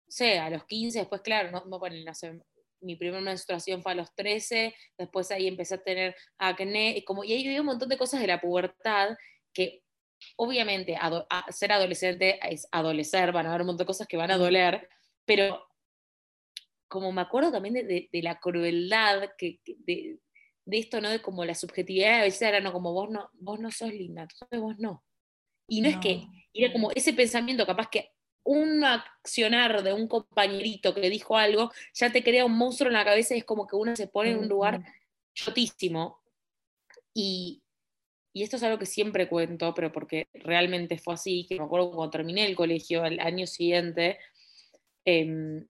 sé, 0.08 0.38
a 0.38 0.50
los 0.50 0.64
15, 0.66 1.00
después, 1.00 1.22
claro, 1.22 1.50
no, 1.50 1.64
no, 1.66 1.80
ponen, 1.80 2.04
no 2.04 2.14
sé, 2.14 2.40
mi 2.80 2.96
primera 2.96 3.20
menstruación 3.22 3.82
fue 3.82 3.92
a 3.92 3.94
los 3.94 4.14
13, 4.14 4.74
después 4.98 5.30
ahí 5.30 5.48
empecé 5.48 5.76
a 5.76 5.82
tener 5.82 6.16
acné, 6.38 6.96
y, 6.98 7.04
como, 7.04 7.24
y 7.24 7.32
ahí 7.32 7.46
había 7.46 7.60
un 7.60 7.66
montón 7.66 7.88
de 7.88 7.98
cosas 7.98 8.20
de 8.20 8.26
la 8.26 8.40
pubertad 8.40 9.16
que 9.52 9.82
obviamente 10.36 10.96
ado- 10.96 11.26
a- 11.30 11.50
ser 11.52 11.72
adolescente 11.72 12.38
es 12.48 12.66
adolecer, 12.72 13.32
van 13.32 13.46
a 13.46 13.50
haber 13.50 13.62
un 13.62 13.68
montón 13.68 13.84
de 13.84 13.88
cosas 13.88 14.08
que 14.08 14.16
van 14.16 14.30
a 14.30 14.38
doler, 14.38 14.88
pero 15.24 15.64
como 16.88 17.12
me 17.12 17.22
acuerdo 17.22 17.50
también 17.52 17.74
de, 17.74 17.84
de- 17.84 18.08
de 18.12 18.22
la 18.22 18.38
crueldad 18.38 19.30
que, 19.38 19.60
que- 19.64 19.76
de, 19.78 20.18
de 20.64 20.78
esto, 20.78 21.00
¿no? 21.00 21.10
De 21.10 21.22
como 21.22 21.44
la 21.44 21.54
subjetividad 21.54 22.20
a 22.20 22.24
veces 22.24 22.42
era, 22.42 22.60
no, 22.60 22.72
como 22.72 22.92
vos 22.92 23.10
no, 23.10 23.30
vos 23.34 23.58
no 23.60 23.70
sos 23.70 23.92
linda, 23.92 24.22
entonces 24.22 24.60
vos 24.60 24.78
no. 24.78 25.04
Y 25.72 25.80
no, 25.80 25.88
es 25.88 25.96
que, 25.96 26.26
era 26.52 26.70
como 26.70 26.90
ese 26.94 27.14
pensamiento, 27.14 27.64
capaz 27.64 27.88
que 27.88 28.10
un 28.44 28.84
accionar 28.84 29.82
de 29.82 29.94
un 29.94 30.06
compañerito 30.06 30.94
que 30.94 31.08
dijo 31.08 31.34
algo, 31.38 31.72
ya 31.94 32.12
te 32.12 32.22
crea 32.22 32.44
un 32.44 32.58
monstruo 32.58 32.88
en 32.88 32.92
la 32.92 33.06
cabeza 33.06 33.34
y 33.34 33.38
es 33.38 33.44
como 33.44 33.66
que 33.66 33.76
uno 33.76 33.96
se 33.96 34.06
pone 34.06 34.32
en 34.32 34.40
un 34.40 34.48
lugar 34.50 34.84
chotísimo. 35.34 36.20
Y, 37.14 37.62
y 38.34 38.42
esto 38.42 38.56
es 38.56 38.62
algo 38.64 38.78
que 38.78 38.84
siempre 38.84 39.30
cuento, 39.30 39.72
pero 39.72 39.90
porque 39.90 40.28
realmente 40.34 40.98
fue 40.98 41.14
así, 41.14 41.46
que 41.48 41.56
me 41.56 41.64
acuerdo 41.64 41.90
cuando 41.90 42.10
terminé 42.10 42.44
el 42.44 42.54
colegio 42.54 43.02
al 43.02 43.18
año 43.18 43.46
siguiente, 43.46 44.18
em, 45.06 45.66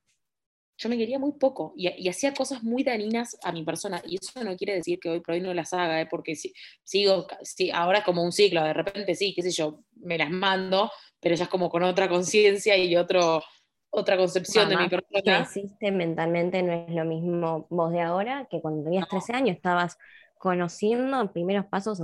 yo 0.78 0.88
me 0.88 0.98
quería 0.98 1.18
muy 1.18 1.32
poco 1.32 1.72
y, 1.76 1.88
y 2.02 2.08
hacía 2.08 2.34
cosas 2.34 2.62
muy 2.62 2.82
dañinas 2.84 3.36
a 3.42 3.52
mi 3.52 3.64
persona. 3.64 4.02
Y 4.06 4.16
eso 4.20 4.42
no 4.44 4.56
quiere 4.56 4.74
decir 4.74 4.98
que 5.00 5.08
hoy 5.10 5.20
por 5.20 5.34
hoy 5.34 5.40
no 5.40 5.54
las 5.54 5.72
haga, 5.72 6.00
¿eh? 6.00 6.06
porque 6.10 6.34
si- 6.36 6.52
sigo, 6.82 7.26
ahora 7.74 7.98
es 7.98 8.04
como 8.04 8.22
un 8.22 8.32
ciclo, 8.32 8.62
de 8.64 8.72
repente 8.72 9.14
sí, 9.14 9.32
qué 9.34 9.42
sé 9.42 9.50
yo, 9.50 9.80
me 9.96 10.18
las 10.18 10.30
mando, 10.30 10.90
pero 11.20 11.34
ya 11.34 11.44
es 11.44 11.50
como 11.50 11.70
con 11.70 11.82
otra 11.84 12.08
conciencia 12.08 12.76
y 12.76 12.96
otro, 12.96 13.42
otra 13.90 14.16
concepción 14.16 14.68
de 14.68 14.76
mi 14.76 14.88
persona. 14.88 15.56
mentalmente, 15.92 16.62
no 16.62 16.72
es 16.72 16.90
lo 16.90 17.04
mismo 17.04 17.66
vos 17.70 17.92
de 17.92 18.00
ahora 18.00 18.46
que 18.50 18.60
cuando 18.60 18.84
tenías 18.84 19.08
13 19.08 19.32
años 19.34 19.56
estabas 19.56 19.98
conociendo 20.38 21.32
primeros 21.32 21.66
pasos 21.66 22.00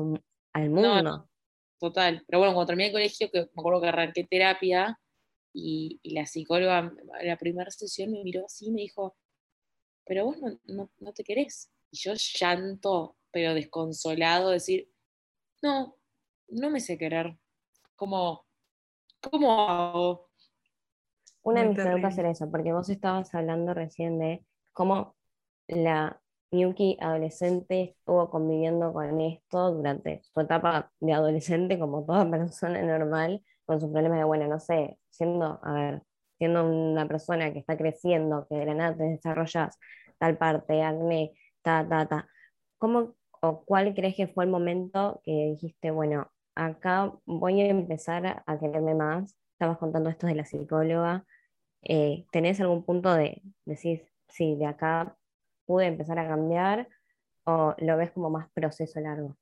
al 0.52 0.70
No, 0.70 0.94
mundo. 0.94 1.28
Total. 1.80 2.24
Pero 2.26 2.38
bueno, 2.40 2.54
cuando 2.54 2.68
terminé 2.68 2.88
el 2.88 2.92
colegio, 2.92 3.30
que 3.32 3.40
me 3.42 3.46
acuerdo 3.56 3.80
que 3.82 3.88
arranqué 3.88 4.24
terapia 4.24 4.98
y, 5.52 6.00
y 6.02 6.14
la 6.14 6.26
psicóloga, 6.26 6.92
la 7.22 7.36
primera 7.36 7.70
sesión 7.70 8.12
me 8.12 8.22
miró 8.22 8.44
así 8.46 8.66
y 8.68 8.72
me 8.72 8.82
dijo, 8.82 9.16
pero 10.04 10.24
vos 10.26 10.38
no, 10.38 10.58
no, 10.64 10.90
no 10.98 11.12
te 11.12 11.24
querés. 11.24 11.70
Y 11.90 11.98
yo 11.98 12.12
llanto, 12.14 13.16
pero 13.30 13.54
desconsolado, 13.54 14.50
decir, 14.50 14.90
no, 15.62 15.96
no 16.48 16.70
me 16.70 16.80
sé 16.80 16.98
querer. 16.98 17.38
Como, 17.96 18.46
¿cómo 19.20 19.68
hago? 19.68 20.30
Una 21.42 21.62
de 21.62 21.68
mis 21.68 21.78
preguntas 21.78 22.18
era 22.18 22.30
eso, 22.30 22.50
porque 22.50 22.72
vos 22.72 22.88
estabas 22.88 23.34
hablando 23.34 23.74
recién 23.74 24.18
de 24.18 24.44
cómo 24.72 25.16
la 25.66 26.20
Miyuki 26.50 26.96
adolescente 27.00 27.94
estuvo 27.98 28.30
conviviendo 28.30 28.92
con 28.92 29.20
esto 29.20 29.72
durante 29.72 30.22
su 30.22 30.40
etapa 30.40 30.92
de 31.00 31.12
adolescente, 31.12 31.78
como 31.78 32.04
toda 32.04 32.30
persona 32.30 32.82
normal, 32.82 33.42
con 33.68 33.80
sus 33.80 33.90
problemas 33.90 34.18
de, 34.18 34.24
bueno, 34.24 34.48
no 34.48 34.58
sé, 34.60 34.98
siendo, 35.10 35.60
a 35.62 35.72
ver, 35.74 36.02
siendo 36.38 36.64
una 36.64 37.06
persona 37.06 37.52
que 37.52 37.58
está 37.58 37.76
creciendo, 37.76 38.46
que 38.48 38.56
de 38.56 38.64
la 38.64 38.74
nada 38.74 38.96
te 38.96 39.04
desarrollas 39.04 39.78
tal 40.18 40.38
parte, 40.38 40.82
acné, 40.82 41.34
ta, 41.62 41.86
ta, 41.86 42.06
ta. 42.08 42.28
¿Cómo 42.78 43.14
o 43.42 43.64
cuál 43.66 43.94
crees 43.94 44.16
que 44.16 44.26
fue 44.26 44.44
el 44.44 44.50
momento 44.50 45.20
que 45.22 45.32
dijiste, 45.52 45.90
bueno, 45.90 46.30
acá 46.54 47.12
voy 47.26 47.60
a 47.60 47.68
empezar 47.68 48.42
a, 48.46 48.58
quererme 48.58 48.94
más? 48.94 49.36
Estabas 49.52 49.76
contando 49.76 50.08
esto 50.08 50.26
de 50.26 50.36
la 50.36 50.46
psicóloga. 50.46 51.26
Eh, 51.82 52.24
¿tenés 52.32 52.60
algún 52.62 52.84
punto 52.84 53.12
de 53.14 53.42
decir, 53.66 54.08
sí, 54.28 54.56
de 54.56 54.66
acá 54.66 55.14
pude 55.66 55.86
empezar 55.86 56.18
a 56.18 56.28
cambiar? 56.28 56.88
¿O 57.44 57.74
lo 57.78 57.96
ves 57.98 58.12
como 58.12 58.30
más 58.30 58.48
proceso 58.52 58.98
largo? 59.00 59.36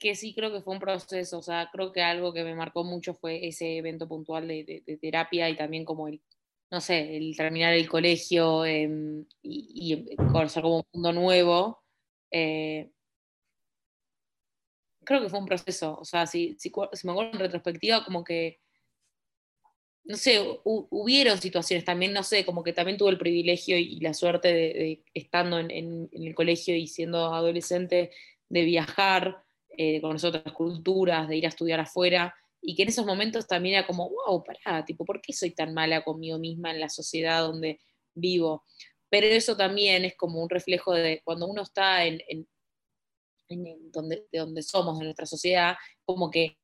Que 0.00 0.14
sí 0.16 0.34
creo 0.34 0.50
que 0.52 0.62
fue 0.62 0.74
un 0.74 0.80
proceso, 0.80 1.38
o 1.38 1.42
sea, 1.42 1.68
creo 1.72 1.92
que 1.92 2.02
algo 2.02 2.32
que 2.32 2.42
me 2.44 2.54
marcó 2.54 2.84
mucho 2.84 3.14
fue 3.14 3.46
ese 3.46 3.76
evento 3.78 4.08
puntual 4.08 4.48
de, 4.48 4.82
de- 4.86 4.96
terapia 4.98 5.50
y 5.50 5.56
también 5.56 5.84
como 5.84 6.08
el, 6.08 6.22
no 6.70 6.80
sé, 6.80 7.16
el 7.18 7.36
terminar 7.36 7.74
el 7.74 7.88
colegio 7.88 8.64
em, 8.64 9.26
y, 9.42 10.06
y 10.12 10.16
conocer 10.16 10.62
como 10.62 10.78
un 10.78 10.84
mundo 10.94 11.12
nuevo. 11.12 11.84
eh, 12.32 12.90
creo 15.04 15.20
que 15.22 15.28
fue 15.28 15.38
un 15.40 15.46
proceso, 15.46 15.98
o 15.98 16.04
sea, 16.04 16.26
si, 16.26 16.56
si, 16.58 16.70
me 17.04 17.12
acuerdo 17.12 17.32
en 17.32 17.38
retrospectiva, 17.40 18.04
como 18.04 18.24
que, 18.24 18.60
no 20.04 20.16
sé, 20.16 20.40
hu- 20.64 20.86
hubieron 20.90 21.38
situaciones 21.38 21.84
también, 21.84 22.12
no 22.12 22.22
sé, 22.22 22.44
como 22.44 22.62
que 22.64 22.72
también 22.72 22.98
tuve 22.98 23.10
el 23.10 23.18
privilegio 23.18 23.78
y, 23.78 24.00
la 24.00 24.14
suerte 24.14 24.48
de, 24.52 25.04
estando 25.14 25.58
en 25.58 26.08
el 26.12 26.34
colegio 26.34 26.74
y 26.76 26.86
siendo 26.86 27.32
adolescente, 27.34 28.10
de 28.48 28.64
viajar, 28.64 29.44
eh, 29.76 30.00
conocer 30.00 30.34
otras 30.34 30.54
culturas, 30.54 31.28
de 31.28 31.36
ir 31.36 31.46
a 31.46 31.48
estudiar 31.48 31.80
afuera, 31.80 32.34
y 32.60 32.74
que 32.74 32.82
en 32.82 32.88
esos 32.88 33.06
momentos 33.06 33.46
también 33.46 33.76
era 33.76 33.86
como, 33.86 34.10
wow, 34.10 34.44
pará, 34.44 34.84
tipo, 34.84 35.04
¿por 35.04 35.20
qué 35.20 35.32
soy 35.32 35.52
tan 35.52 35.72
mala 35.72 36.02
conmigo 36.02 36.38
misma 36.38 36.70
en 36.70 36.80
la 36.80 36.88
sociedad 36.88 37.42
donde 37.42 37.80
vivo? 38.14 38.64
Pero 39.08 39.26
eso 39.26 39.56
también 39.56 40.04
es 40.04 40.16
como 40.16 40.42
un 40.42 40.50
reflejo 40.50 40.92
de 40.92 41.22
cuando 41.24 41.46
uno 41.46 41.62
está 41.62 42.04
en, 42.04 42.20
donde, 43.92 44.26
de 44.30 44.38
donde 44.38 44.62
somos, 44.62 44.98
de 44.98 45.04
nuestra 45.04 45.26
sociedad, 45.26 45.76
como 46.04 46.30
que 46.30 46.58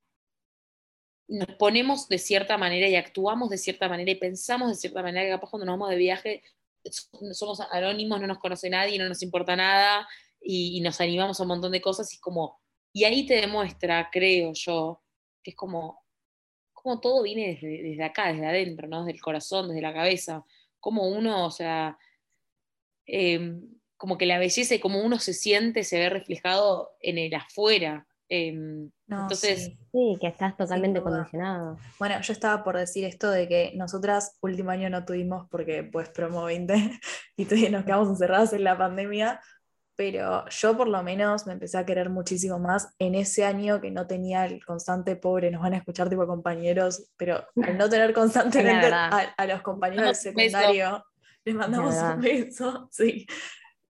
nos 1.28 1.56
ponemos 1.56 2.08
de 2.08 2.18
cierta 2.18 2.56
manera 2.56 2.88
y 2.88 2.94
actuamos 2.94 3.50
de 3.50 3.58
cierta 3.58 3.88
manera 3.88 4.10
y 4.12 4.14
pensamos 4.14 4.68
de 4.68 4.76
cierta 4.76 5.02
manera 5.02 5.24
que 5.24 5.30
capaz 5.30 5.50
cuando 5.50 5.66
nos 5.66 5.72
vamos 5.72 5.90
de 5.90 5.96
viaje 5.96 6.42
somos 7.32 7.60
anónimos, 7.70 8.20
no 8.20 8.26
nos 8.26 8.38
conoce 8.38 8.70
nadie, 8.70 8.98
no 8.98 9.08
nos 9.08 9.22
importa 9.22 9.56
nada 9.56 10.08
y, 10.40 10.80
nos 10.80 11.00
animamos 11.00 11.38
a 11.38 11.42
un 11.42 11.48
montón 11.48 11.72
de 11.72 11.80
cosas 11.80 12.12
y 12.14 12.20
como, 12.20 12.60
y 12.96 13.04
ahí 13.04 13.26
te 13.26 13.34
demuestra, 13.34 14.08
creo 14.10 14.54
yo, 14.54 15.02
que 15.42 15.50
es 15.50 15.56
como, 15.56 16.02
como 16.72 16.98
todo 16.98 17.24
viene 17.24 17.48
desde, 17.48 17.82
desde 17.82 18.02
acá, 18.02 18.32
desde 18.32 18.46
adentro, 18.46 18.88
¿no? 18.88 19.04
Desde 19.04 19.18
el 19.18 19.20
corazón, 19.20 19.68
desde 19.68 19.82
la 19.82 19.92
cabeza, 19.92 20.46
como 20.80 21.06
uno, 21.06 21.44
o 21.44 21.50
sea, 21.50 21.98
em, 23.04 23.60
como 23.98 24.16
que 24.16 24.24
la 24.24 24.38
belleza 24.38 24.76
y 24.76 24.78
como 24.78 25.04
uno 25.04 25.18
se 25.18 25.34
siente 25.34 25.84
se 25.84 25.98
ve 25.98 26.08
reflejado 26.08 26.92
en 27.00 27.18
el 27.18 27.34
afuera. 27.34 28.06
Em, 28.30 28.90
entonces, 29.06 29.72
sí. 29.92 30.16
que 30.18 30.28
estás 30.28 30.56
totalmente 30.56 31.02
condicionado. 31.02 31.76
Bueno, 31.98 32.18
yo 32.22 32.32
estaba 32.32 32.64
por 32.64 32.78
decir 32.78 33.04
esto 33.04 33.30
de 33.30 33.46
que 33.46 33.72
nosotras 33.76 34.38
último 34.40 34.70
año 34.70 34.88
no 34.88 35.04
tuvimos 35.04 35.46
porque 35.50 35.84
pues 35.84 36.08
promo 36.08 36.44
20 36.44 36.74
y 37.36 37.44
nos 37.68 37.84
quedamos 37.84 38.08
encerradas 38.08 38.54
en 38.54 38.64
la 38.64 38.78
pandemia, 38.78 39.42
pero 39.96 40.44
yo 40.50 40.76
por 40.76 40.88
lo 40.88 41.02
menos 41.02 41.46
me 41.46 41.54
empecé 41.54 41.78
a 41.78 41.86
querer 41.86 42.10
muchísimo 42.10 42.58
más 42.58 42.94
en 42.98 43.14
ese 43.14 43.44
año 43.44 43.80
que 43.80 43.90
no 43.90 44.06
tenía 44.06 44.44
el 44.44 44.64
constante 44.64 45.16
pobre, 45.16 45.50
nos 45.50 45.62
van 45.62 45.72
a 45.72 45.78
escuchar 45.78 46.10
tipo 46.10 46.26
compañeros, 46.26 47.10
pero 47.16 47.44
al 47.62 47.78
no 47.78 47.88
tener 47.88 48.12
constantemente 48.14 48.90
a, 48.92 49.46
los 49.46 49.62
compañeros 49.62 50.06
del 50.06 50.14
secundario, 50.16 51.02
les 51.44 51.54
mandamos 51.54 51.94
un 51.94 52.20
beso, 52.20 52.88
sí. 52.92 53.26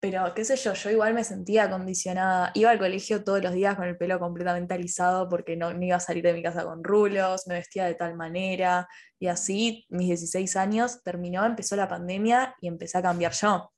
Pero 0.01 0.33
qué 0.33 0.45
sé 0.45 0.55
yo, 0.55 0.73
yo 0.73 0.91
igual 0.91 1.13
me 1.13 1.25
sentía 1.25 1.69
condicionada. 1.69 2.51
Iba 2.53 2.69
al 2.69 2.79
colegio 2.79 3.21
todos 3.25 3.43
los 3.43 3.51
días 3.51 3.75
con 3.75 3.85
el 3.85 3.97
pelo 3.97 4.17
completamente 4.17 4.73
alisado 4.73 5.27
porque 5.27 5.57
no, 5.57 5.73
no, 5.73 5.83
iba 5.83 5.97
a 5.97 5.99
salir 5.99 6.23
de 6.23 6.31
mi 6.31 6.41
casa 6.41 6.63
con 6.63 6.85
rulos, 6.85 7.47
me 7.47 7.55
vestía 7.55 7.83
de 7.83 7.95
tal 7.95 8.15
manera. 8.15 8.87
Y 9.19 9.27
así, 9.27 9.85
mis 9.89 10.07
16 10.07 10.55
años 10.55 11.03
terminó, 11.03 11.45
empezó 11.45 11.75
la 11.75 11.89
pandemia 11.89 12.55
y 12.61 12.69
empecé 12.69 12.97
a 12.97 13.01
cambiar 13.01 13.33
yo. 13.33 13.73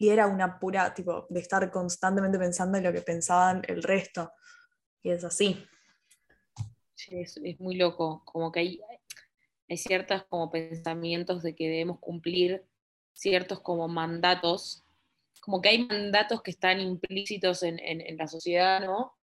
Y 0.00 0.08
era 0.08 0.26
una 0.26 0.58
pura, 0.58 0.92
tipo, 0.92 1.28
de 1.30 1.38
estar 1.38 1.70
constantemente 1.70 2.40
pensando 2.40 2.76
en 2.76 2.82
lo 2.84 2.92
que 2.92 3.02
pensaban 3.02 3.62
el 3.68 3.84
resto. 3.84 4.32
Y 5.02 5.10
es 5.10 5.22
así. 5.22 5.64
Sí, 6.96 7.20
es, 7.20 7.36
es 7.36 7.60
muy 7.60 7.76
loco. 7.76 8.22
Como 8.24 8.50
que 8.50 8.60
hay, 8.60 8.80
hay 9.68 9.76
ciertos 9.76 10.24
como 10.24 10.50
pensamientos 10.50 11.44
de 11.44 11.54
que 11.54 11.68
debemos 11.68 12.00
cumplir 12.00 12.66
ciertos 13.12 13.60
como 13.60 13.86
mandatos 13.86 14.84
como 15.40 15.60
que 15.60 15.70
hay 15.70 15.86
mandatos 15.86 16.42
que 16.42 16.50
están 16.50 16.80
implícitos 16.80 17.62
en, 17.62 17.80
la 18.16 18.26
sociedad, 18.28 18.84
¿no? 18.84 19.14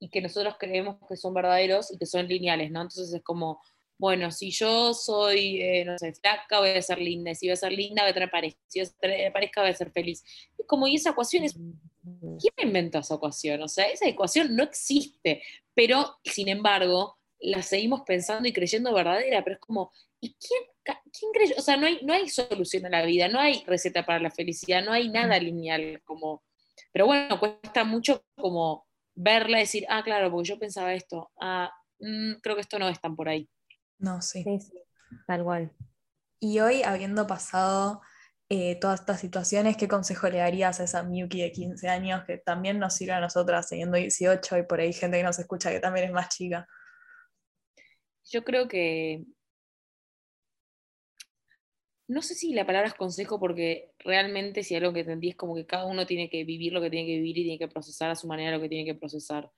Y 0.00 0.08
que 0.08 0.20
nosotros 0.20 0.56
creemos 0.58 0.96
que 1.08 1.16
son 1.16 1.34
verdaderos 1.34 1.92
y 1.92 1.98
que 1.98 2.06
son 2.06 2.26
lineales, 2.26 2.70
¿no? 2.70 2.82
Entonces 2.82 3.12
es 3.12 3.22
como, 3.22 3.60
bueno, 3.98 4.30
si 4.30 4.50
yo 4.50 4.94
soy, 4.94 5.60
eh, 5.60 5.84
no 5.84 5.98
sé, 5.98 6.14
flaca, 6.14 6.60
voy 6.60 6.70
a 6.70 6.82
ser 6.82 6.98
linda, 6.98 7.34
si 7.34 7.46
voy 7.46 7.52
a 7.52 7.56
ser 7.56 7.72
linda, 7.72 8.02
voy 8.02 8.10
a 8.10 8.14
tener 8.14 8.30
pareja, 8.30 8.56
si 8.66 8.80
voy 8.80 8.88
a 8.88 9.00
tener 9.00 9.32
pareja, 9.32 9.60
voy 9.60 9.70
a 9.70 9.74
ser 9.74 9.90
feliz. 9.90 10.24
Es 10.56 10.66
como, 10.66 10.86
y 10.86 10.94
esa 10.96 11.10
ecuación 11.10 11.44
es, 11.44 11.54
¿quién 11.54 12.54
inventó 12.62 12.98
esa 13.00 13.16
ecuación? 13.16 13.62
O 13.62 13.68
sea, 13.68 13.86
esa 13.86 14.06
ecuación 14.06 14.54
no 14.54 14.62
existe, 14.62 15.42
pero, 15.74 16.18
sin 16.24 16.48
embargo, 16.48 17.18
la 17.40 17.62
seguimos 17.62 18.02
pensando 18.02 18.48
y 18.48 18.52
creyendo 18.52 18.94
verdadera, 18.94 19.42
pero 19.44 19.54
es 19.54 19.60
como, 19.60 19.92
¿y 20.20 20.34
quién 20.34 20.62
¿quién 21.12 21.32
cree? 21.32 21.54
O 21.58 21.62
sea, 21.62 21.76
no 21.76 21.86
hay, 21.86 22.00
no 22.02 22.12
hay 22.12 22.28
solución 22.28 22.86
a 22.86 22.90
la 22.90 23.04
vida, 23.04 23.28
no 23.28 23.40
hay 23.40 23.64
receta 23.66 24.04
para 24.04 24.20
la 24.20 24.30
felicidad, 24.30 24.84
no 24.84 24.92
hay 24.92 25.08
nada 25.08 25.38
lineal 25.38 26.00
como... 26.04 26.42
Pero 26.92 27.06
bueno, 27.06 27.38
cuesta 27.38 27.84
mucho 27.84 28.24
como 28.36 28.86
verla 29.14 29.58
y 29.58 29.62
decir, 29.62 29.84
ah, 29.88 30.02
claro, 30.02 30.30
porque 30.30 30.48
yo 30.48 30.58
pensaba 30.58 30.94
esto, 30.94 31.30
ah, 31.40 31.70
mm, 31.98 32.34
creo 32.40 32.54
que 32.54 32.62
esto 32.62 32.78
no 32.78 32.88
es 32.88 33.00
tan 33.00 33.16
por 33.16 33.28
ahí. 33.28 33.48
No, 33.98 34.22
sí. 34.22 34.44
Sí, 34.44 34.58
tal 35.26 35.44
cual. 35.44 35.72
Y 36.40 36.60
hoy, 36.60 36.82
habiendo 36.82 37.26
pasado 37.26 38.00
eh, 38.48 38.76
todas 38.80 39.00
estas 39.00 39.20
situaciones, 39.20 39.76
¿qué 39.76 39.88
consejo 39.88 40.28
le 40.28 40.38
darías 40.38 40.80
a 40.80 40.84
esa 40.84 41.02
Miyuki 41.02 41.42
de 41.42 41.52
15 41.52 41.88
años 41.88 42.24
que 42.24 42.38
también 42.38 42.78
nos 42.78 42.94
sirve 42.94 43.12
a 43.12 43.20
nosotras, 43.20 43.68
teniendo 43.68 43.96
18 43.96 44.58
y 44.58 44.62
por 44.62 44.80
ahí 44.80 44.92
gente 44.92 45.18
que 45.18 45.22
nos 45.22 45.38
escucha 45.38 45.70
que 45.70 45.80
también 45.80 46.06
es 46.06 46.12
más 46.12 46.28
chica? 46.28 46.66
Yo 48.24 48.44
creo 48.44 48.68
que 48.68 49.24
no 52.08 52.22
sé 52.22 52.34
si 52.34 52.54
la 52.54 52.66
palabra 52.66 52.88
es 52.88 52.94
consejo, 52.94 53.38
porque 53.38 53.92
realmente 53.98 54.62
si 54.64 54.74
algo 54.74 54.94
que 54.94 55.00
entendí 55.00 55.28
es 55.28 55.36
como 55.36 55.54
que 55.54 55.66
cada 55.66 55.84
uno 55.84 56.06
tiene 56.06 56.30
que 56.30 56.42
vivir 56.44 56.72
lo 56.72 56.80
que 56.80 56.90
tiene 56.90 57.06
que 57.06 57.16
vivir 57.16 57.38
y 57.38 57.42
tiene 57.42 57.58
que 57.58 57.68
procesar 57.68 58.10
a 58.10 58.14
su 58.14 58.26
manera 58.26 58.56
lo 58.56 58.62
que 58.62 58.68
tiene 58.68 58.86
que 58.86 58.98
procesar. 58.98 59.50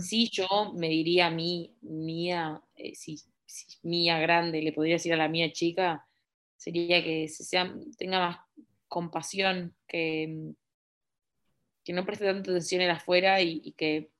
Si 0.00 0.28
yo 0.28 0.72
me 0.74 0.88
diría 0.88 1.28
a 1.28 1.30
mí, 1.30 1.76
mía, 1.82 2.60
eh, 2.74 2.96
si, 3.48 3.66
mía 3.82 4.18
grande, 4.18 4.62
le 4.62 4.72
podría 4.72 4.96
decir 4.96 5.12
a 5.12 5.16
la 5.16 5.28
mía 5.28 5.52
chica, 5.52 6.06
sería 6.56 7.02
que 7.02 7.28
se 7.28 7.44
sea, 7.44 7.74
tenga 7.96 8.18
más 8.18 8.38
compasión, 8.86 9.74
que, 9.86 10.52
que 11.84 11.92
no 11.92 12.04
preste 12.04 12.26
tanta 12.26 12.50
atención 12.50 12.82
en 12.82 12.90
afuera 12.90 13.40
y, 13.40 13.72
que, 13.72 14.10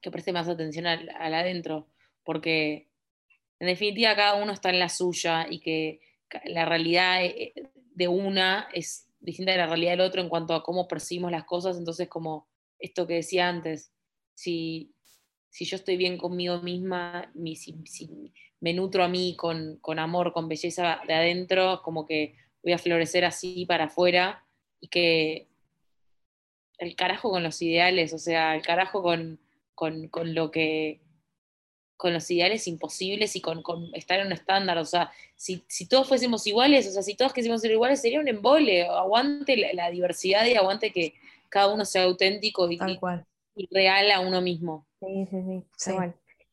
que, 0.00 0.10
preste 0.10 0.32
más 0.32 0.48
atención 0.48 0.86
al, 0.86 1.08
al 1.10 1.34
adentro, 1.34 1.88
porque 2.24 2.88
en 3.60 3.68
definitiva 3.68 4.16
cada 4.16 4.42
uno 4.42 4.52
está 4.52 4.70
en 4.70 4.78
la 4.78 4.88
suya 4.88 5.46
y 5.48 5.60
que 5.60 6.00
la 6.44 6.64
realidad 6.64 7.24
eh, 7.24 7.52
de 7.94 8.08
una 8.08 8.68
es 8.72 9.08
distinta 9.20 9.52
de 9.52 9.58
la 9.58 9.66
realidad 9.66 9.92
del 9.92 10.00
otro 10.02 10.20
en 10.20 10.28
cuanto 10.28 10.54
a 10.54 10.62
cómo 10.62 10.86
percibimos 10.88 11.30
las 11.30 11.44
cosas, 11.44 11.76
entonces 11.76 12.08
como 12.08 12.48
esto 12.78 13.06
que 13.06 13.14
decía 13.14 13.48
antes, 13.48 13.92
si, 14.34 14.94
si 15.50 15.64
yo 15.64 15.76
estoy 15.76 15.96
bien 15.96 16.16
conmigo 16.16 16.60
misma, 16.62 17.32
si, 17.54 18.22
me 18.60 18.72
nutro 18.72 19.04
a 19.04 19.08
mí 19.08 19.36
con, 19.36 19.80
amor, 19.98 20.32
con 20.32 20.48
belleza 20.48 21.00
de 21.06 21.14
adentro, 21.14 21.82
como 21.82 22.06
que 22.06 22.34
voy 22.62 22.72
a 22.72 22.78
florecer 22.78 23.24
así 23.24 23.66
para 23.66 23.84
afuera 23.84 24.44
y 24.80 24.88
que 24.88 25.48
el 26.78 26.94
carajo 26.96 27.30
con 27.30 27.42
los 27.42 27.60
ideales, 27.62 28.12
o 28.12 28.18
sea, 28.18 28.54
el 28.54 28.62
carajo 28.62 29.02
con, 29.02 29.40
con 29.74 30.34
lo 30.34 30.50
que 30.50 31.00
con 31.98 32.14
los 32.14 32.30
ideales 32.30 32.68
imposibles 32.68 33.34
y 33.34 33.40
con, 33.40 33.60
estar 33.92 34.20
en 34.20 34.28
un 34.28 34.32
estándar. 34.32 34.78
O 34.78 34.84
sea, 34.84 35.10
si, 35.34 35.60
todos 35.88 36.08
fuésemos 36.08 36.46
iguales, 36.46 36.86
o 36.86 36.92
sea, 36.92 37.02
si 37.02 37.16
todos 37.16 37.34
quisiéramos 37.34 37.60
ser 37.60 37.72
iguales, 37.72 38.00
sería 38.00 38.20
un 38.20 38.28
embole. 38.28 38.84
Aguante 38.84 39.56
la, 39.74 39.90
diversidad 39.90 40.46
y 40.46 40.54
aguante 40.54 40.92
que 40.92 41.14
cada 41.50 41.74
uno 41.74 41.84
sea 41.84 42.04
auténtico 42.04 42.70
y, 42.70 42.78
real 43.72 44.10
a 44.12 44.20
uno 44.20 44.40
mismo. 44.40 44.86
Sí, 45.00 45.26
sí, 45.28 45.42
sí. 45.42 45.64
sí. 45.76 45.92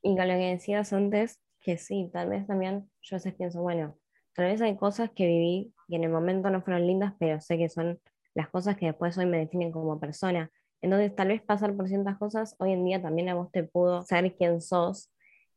Y 0.01 0.15
con 0.15 0.27
lo 0.27 0.33
que 0.33 0.47
decías 0.47 0.91
antes, 0.91 1.39
que 1.65 1.79
sí, 1.79 2.11
tal 2.13 2.29
vez 2.29 2.45
también 2.45 2.87
yo 3.01 3.15
a 3.15 3.17
veces 3.17 3.33
pienso, 3.33 3.59
bueno, 3.59 3.97
tal 4.35 4.45
vez 4.45 4.61
hay 4.61 4.77
cosas 4.77 5.09
que 5.15 5.25
viví 5.25 5.73
y 5.87 5.95
en 5.95 6.03
el 6.03 6.11
momento 6.11 6.51
no 6.51 6.61
fueron 6.61 6.85
lindas, 6.85 7.13
pero 7.17 7.41
sé 7.41 7.57
que 7.57 7.69
son 7.69 7.99
las 8.35 8.49
cosas 8.49 8.77
que 8.77 8.85
después 8.85 9.17
hoy 9.17 9.25
me 9.25 9.39
definen 9.39 9.71
como 9.71 9.99
persona. 9.99 10.51
Entonces, 10.83 11.15
tal 11.15 11.29
vez 11.29 11.41
pasar 11.41 11.75
por 11.75 11.87
ciertas 11.87 12.19
cosas 12.19 12.55
hoy 12.59 12.73
en 12.73 12.85
día 12.85 13.01
también 13.01 13.29
a 13.29 13.33
vos 13.33 13.51
te 13.51 13.63
pudo 13.63 14.03
saber 14.03 14.35
quién 14.35 14.61
sos 14.61 15.09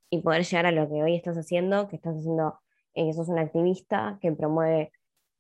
y 0.09 0.23
poder 0.23 0.45
llegar 0.45 0.65
a 0.65 0.73
lo 0.73 0.89
que 0.89 1.03
hoy 1.03 1.15
estás 1.15 1.37
haciendo, 1.37 1.89
que 1.89 1.97
estás 1.97 2.17
haciendo, 2.17 2.59
eh, 2.95 3.05
que 3.05 3.13
sos 3.13 3.29
un 3.29 3.39
activista 3.39 4.19
que 4.23 4.33
promueve 4.33 4.91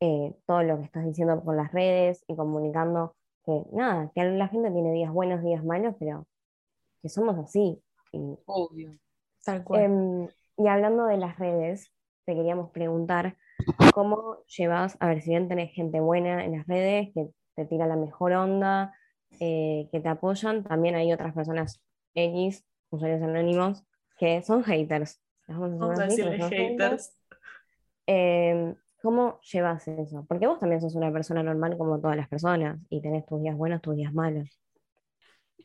eh, 0.01 0.35
todo 0.47 0.63
lo 0.65 0.77
que 0.77 0.85
estás 0.85 1.07
diciendo 1.07 1.43
por 1.43 1.57
las 1.57 1.73
redes 1.73 2.23
y 2.29 2.37
comunicando 2.37 3.17
que 3.47 3.63
nada, 3.73 4.13
que 4.15 4.23
la 4.23 4.49
gente 4.49 4.71
tiene 4.71 4.93
días 4.93 5.11
buenos, 5.11 5.43
días 5.43 5.65
malos, 5.65 5.95
pero 5.99 6.27
que 7.01 7.09
somos 7.09 7.39
así. 7.39 7.83
Obvio. 8.45 8.99
Tal 9.43 9.65
cual. 9.65 9.83
Em, 9.83 10.29
y 10.59 10.67
hablando 10.67 11.07
de 11.07 11.17
las 11.17 11.38
redes, 11.38 11.93
te 12.27 12.35
queríamos 12.35 12.71
preguntar 12.71 13.37
cómo 13.95 14.38
llevas, 14.47 14.97
a 15.00 15.09
ver, 15.09 15.23
si 15.23 15.31
bien 15.31 15.49
tenés 15.49 15.73
gente 15.73 16.00
buena 16.00 16.45
en 16.45 16.53
las 16.53 16.67
redes, 16.67 17.11
que 17.15 17.29
te 17.55 17.65
tira 17.65 17.87
la 17.87 17.97
mejor 17.97 18.33
onda, 18.33 18.93
eh, 19.41 19.88
que 19.91 20.00
te 20.00 20.09
apoyan, 20.09 20.65
también 20.65 20.95
hay 20.95 21.12
otras 21.12 21.33
personas 21.35 21.81
X, 22.15 22.65
usuarios 22.91 23.23
anónimos, 23.23 23.85
que 24.19 24.43
son 24.43 24.65
haters. 24.65 25.21
Vamos 25.47 25.99
a 25.99 26.07
decirle 26.07 26.38
haters. 26.38 27.17
Em, 28.07 28.75
¿Cómo 29.00 29.41
llevas 29.53 29.87
eso? 29.87 30.27
Porque 30.29 30.49
vos 30.49 30.59
también 30.59 30.81
sos 30.81 30.97
una 30.97 31.12
persona 31.12 31.43
normal 31.43 31.79
como 31.79 32.00
todas 32.00 32.17
las 32.17 32.29
personas 32.29 32.81
y 32.91 33.00
tenés 33.00 33.25
tus 33.27 33.41
días 33.41 33.57
buenos, 33.57 33.81
tus 33.81 33.97
días 33.97 34.12
malos. 34.12 34.49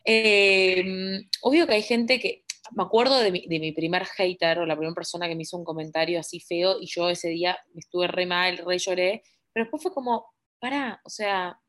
Em, 0.06 1.24
obvio 1.42 1.66
que 1.66 1.74
hay 1.74 1.82
gente 1.82 2.20
que, 2.20 2.43
me 2.72 2.84
acuerdo 2.84 3.20
de 3.20 3.32
mi, 3.32 3.46
de 3.48 3.60
mi, 3.60 3.72
primer 3.72 4.06
hater 4.06 4.60
o 4.60 4.66
la 4.66 4.76
primera 4.76 4.96
persona 4.96 5.28
que 5.28 5.36
me 5.36 5.44
hizo 5.44 5.58
un 5.58 5.66
comentario 5.66 6.20
así 6.20 6.40
feo 6.40 6.78
y 6.80 6.88
yo 6.88 7.10
ese 7.10 7.30
día 7.30 7.58
me 7.74 7.80
estuve 7.80 8.08
re 8.08 8.26
mal, 8.26 8.58
re 8.58 8.78
lloré, 8.78 9.24
pero 9.52 9.66
después 9.66 9.84
fue 9.84 9.94
como, 9.94 10.34
para, 10.60 11.02
o 11.04 11.10
sea, 11.10 11.60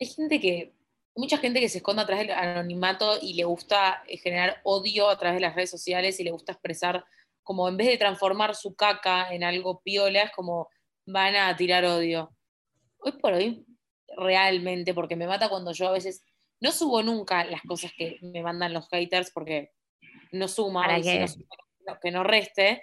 hay 0.00 0.06
gente 0.06 0.40
que 0.40 0.74
mucha 1.14 1.38
gente 1.38 1.60
que 1.60 1.68
se 1.68 1.78
esconde 1.78 2.02
atrás 2.02 2.20
del 2.20 2.30
anonimato 2.30 3.18
y 3.20 3.34
le 3.34 3.44
gusta 3.44 4.02
eh, 4.06 4.16
generar 4.18 4.60
odio 4.64 5.08
a 5.08 5.18
través 5.18 5.36
de 5.36 5.46
las 5.46 5.54
redes 5.54 5.70
sociales 5.70 6.18
y 6.18 6.24
le 6.24 6.30
gusta 6.30 6.52
expresar, 6.52 7.04
como 7.42 7.68
en 7.68 7.76
vez 7.76 7.88
de 7.88 7.98
transformar 7.98 8.54
su 8.54 8.74
caca 8.74 9.32
en 9.34 9.44
algo 9.44 9.82
piola, 9.82 10.22
es 10.22 10.32
como 10.32 10.68
van 11.06 11.36
a 11.36 11.54
tirar 11.56 11.84
odio. 11.84 12.34
Hoy 12.98 13.12
por 13.12 13.32
hoy, 13.34 13.66
realmente, 14.16 14.94
porque 14.94 15.16
me 15.16 15.26
mata 15.26 15.48
cuando 15.48 15.72
yo 15.72 15.88
a 15.88 15.92
veces 15.92 16.22
No 16.60 16.70
subo 16.70 17.02
nunca 17.02 17.44
las 17.44 17.62
cosas 17.62 17.90
que 17.96 18.18
me 18.22 18.42
mandan 18.42 18.72
los 18.72 18.88
haters 18.88 19.32
porque 19.32 19.72
no 20.32 20.48
suma, 20.48 20.86
que 22.02 22.10
no 22.10 22.24
reste. 22.24 22.82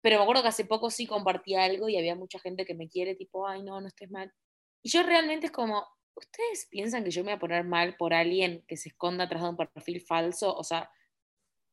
Pero 0.00 0.16
me 0.16 0.22
acuerdo 0.22 0.42
que 0.42 0.48
hace 0.48 0.64
poco 0.64 0.90
sí 0.90 1.06
compartí 1.06 1.54
algo 1.54 1.88
y 1.88 1.96
había 1.96 2.14
mucha 2.14 2.38
gente 2.38 2.64
que 2.64 2.74
me 2.74 2.88
quiere, 2.88 3.14
tipo, 3.14 3.46
ay, 3.46 3.62
no, 3.62 3.80
no 3.80 3.88
estés 3.88 4.10
mal. 4.10 4.32
Y 4.82 4.90
yo 4.90 5.02
realmente 5.02 5.46
es 5.46 5.52
como, 5.52 5.84
¿ustedes 6.14 6.66
piensan 6.70 7.04
que 7.04 7.10
yo 7.10 7.22
me 7.22 7.32
voy 7.32 7.36
a 7.36 7.40
poner 7.40 7.64
mal 7.64 7.96
por 7.96 8.14
alguien 8.14 8.64
que 8.66 8.76
se 8.76 8.90
esconda 8.90 9.24
atrás 9.24 9.42
de 9.42 9.48
un 9.48 9.56
perfil 9.56 10.00
falso? 10.00 10.54
O 10.54 10.62
sea, 10.62 10.90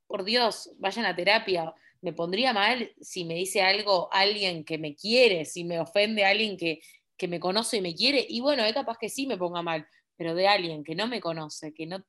por 0.07 0.24
Dios, 0.24 0.72
vayan 0.77 1.05
a 1.05 1.15
terapia. 1.15 1.74
Me 2.01 2.13
pondría 2.13 2.51
mal 2.51 2.91
si 3.00 3.25
me 3.25 3.36
dice 3.36 3.62
algo 3.62 4.10
alguien 4.12 4.63
que 4.65 4.77
me 4.77 4.95
quiere, 4.95 5.45
si 5.45 5.63
me 5.63 5.79
ofende 5.79 6.25
alguien 6.25 6.57
que, 6.57 6.81
que 7.17 7.27
me 7.27 7.39
conoce 7.39 7.77
y 7.77 7.81
me 7.81 7.95
quiere. 7.95 8.25
Y 8.27 8.41
bueno, 8.41 8.63
es 8.63 8.74
capaz 8.74 8.98
que 9.00 9.10
sí 9.10 9.27
me 9.27 9.38
ponga 9.38 9.62
mal, 9.62 9.88
pero 10.15 10.36
de 10.36 10.48
alguien 10.48 10.84
que 10.84 10.95
no 10.95 11.07
me 11.07 11.22
conoce, 11.22 11.74
que, 11.74 11.86
no, 11.86 12.03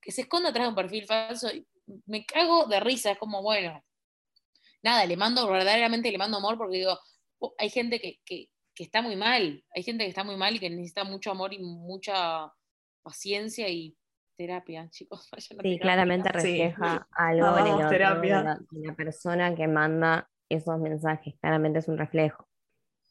que 0.00 0.12
se 0.12 0.22
esconda 0.22 0.50
atrás 0.50 0.64
de 0.64 0.68
un 0.70 0.74
perfil 0.74 1.06
falso, 1.06 1.48
me 2.06 2.24
cago 2.24 2.66
de 2.66 2.80
risa. 2.80 3.12
Es 3.12 3.18
como, 3.18 3.42
bueno, 3.42 3.82
nada, 4.82 5.06
le 5.06 5.16
mando, 5.16 5.48
verdaderamente 5.48 6.10
le 6.10 6.18
mando 6.18 6.38
amor 6.38 6.58
porque 6.58 6.78
digo, 6.78 6.98
oh, 7.38 7.54
hay 7.58 7.70
gente 7.70 8.00
que, 8.00 8.48
está 8.76 9.00
muy 9.00 9.16
mal, 9.16 9.64
hay 9.74 9.82
gente 9.82 10.04
que 10.04 10.10
está 10.10 10.24
muy 10.24 10.36
mal 10.36 10.56
y 10.56 10.58
que 10.58 10.68
necesita 10.68 11.04
mucho 11.04 11.30
amor 11.30 11.52
y 11.52 11.60
mucha 11.60 12.52
paciencia 13.02 13.68
y 13.68 13.96
terapia, 14.36 14.88
chicos. 14.90 15.28
sí, 15.38 15.78
claramente 15.78 16.30
refleja 16.30 17.06
algo 17.12 17.58
en 17.58 17.78
la, 17.78 18.60
la, 18.70 18.94
persona 18.96 19.54
que 19.54 19.68
manda 19.68 20.28
esos 20.48 20.78
mensajes, 20.80 21.34
claramente 21.40 21.78
es 21.78 21.88
un 21.88 21.98
reflejo. 21.98 22.48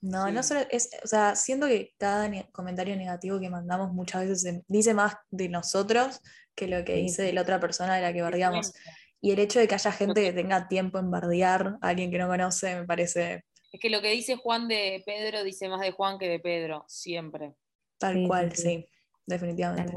No, 0.01 0.31
no 0.31 0.41
solo 0.41 0.61
es, 0.71 0.89
o 1.03 1.07
sea, 1.07 1.35
siento 1.35 1.67
que 1.67 1.93
cada 1.99 2.29
comentario 2.51 2.95
negativo 2.95 3.39
que 3.39 3.51
mandamos 3.51 3.93
muchas 3.93 4.27
veces 4.27 4.61
dice 4.67 4.95
más 4.95 5.15
de 5.29 5.47
nosotros 5.47 6.21
que 6.55 6.67
lo 6.67 6.83
que 6.83 6.95
dice 6.95 7.21
de 7.21 7.33
la 7.33 7.41
otra 7.41 7.59
persona 7.59 7.95
de 7.95 8.01
la 8.01 8.11
que 8.11 8.21
bardeamos. 8.21 8.73
Y 9.21 9.31
el 9.31 9.39
hecho 9.39 9.59
de 9.59 9.67
que 9.67 9.75
haya 9.75 9.91
gente 9.91 10.23
que 10.23 10.33
tenga 10.33 10.67
tiempo 10.67 10.97
en 10.97 11.11
bardear 11.11 11.77
a 11.81 11.89
alguien 11.89 12.09
que 12.09 12.17
no 12.17 12.27
conoce 12.27 12.75
me 12.75 12.85
parece. 12.85 13.45
Es 13.71 13.79
que 13.79 13.91
lo 13.91 14.01
que 14.01 14.09
dice 14.09 14.35
Juan 14.35 14.67
de 14.67 15.03
Pedro 15.05 15.43
dice 15.43 15.69
más 15.69 15.81
de 15.81 15.91
Juan 15.91 16.17
que 16.17 16.27
de 16.27 16.39
Pedro, 16.39 16.83
siempre. 16.87 17.53
Tal 17.99 18.27
cual, 18.27 18.55
sí, 18.55 18.89
definitivamente. 19.27 19.93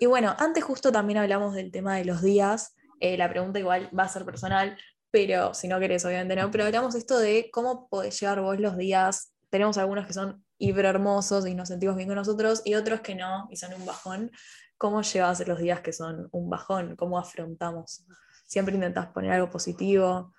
Y 0.00 0.06
bueno, 0.06 0.34
antes 0.40 0.64
justo 0.64 0.90
también 0.90 1.20
hablamos 1.20 1.54
del 1.54 1.70
tema 1.70 1.96
de 1.96 2.04
los 2.04 2.22
días. 2.22 2.74
Eh, 2.98 3.16
la 3.16 3.28
pregunta 3.30 3.60
igual 3.60 3.88
va 3.96 4.04
a 4.04 4.08
ser 4.08 4.24
personal, 4.24 4.76
pero 5.12 5.54
si 5.54 5.68
no 5.68 5.78
querés, 5.78 6.04
obviamente 6.04 6.34
no. 6.34 6.50
Pero 6.50 6.64
hablamos 6.64 6.96
esto 6.96 7.18
de 7.20 7.50
cómo 7.52 7.88
podés 7.88 8.18
llevar 8.18 8.40
vos 8.40 8.58
los 8.58 8.76
días. 8.76 9.32
Tenemos 9.50 9.78
algunos 9.78 10.08
que 10.08 10.12
son 10.12 10.44
hiper 10.58 10.86
hermosos 10.86 11.46
y 11.46 11.54
nos 11.54 11.68
sentimos 11.68 11.94
bien 11.94 12.08
con 12.08 12.16
nosotros, 12.16 12.62
y 12.64 12.74
otros 12.74 13.00
que 13.02 13.14
no, 13.14 13.46
y 13.50 13.56
son 13.56 13.72
un 13.74 13.86
bajón. 13.86 14.32
¿Cómo 14.76 15.02
llevas 15.02 15.46
los 15.46 15.60
días 15.60 15.80
que 15.80 15.92
son 15.92 16.28
un 16.32 16.50
bajón? 16.50 16.96
¿Cómo 16.96 17.18
afrontamos? 17.18 18.04
siempre 18.52 18.74
intentas 18.74 19.06
poner 19.12 19.32
algo 19.32 19.48
positivo. 19.48 20.34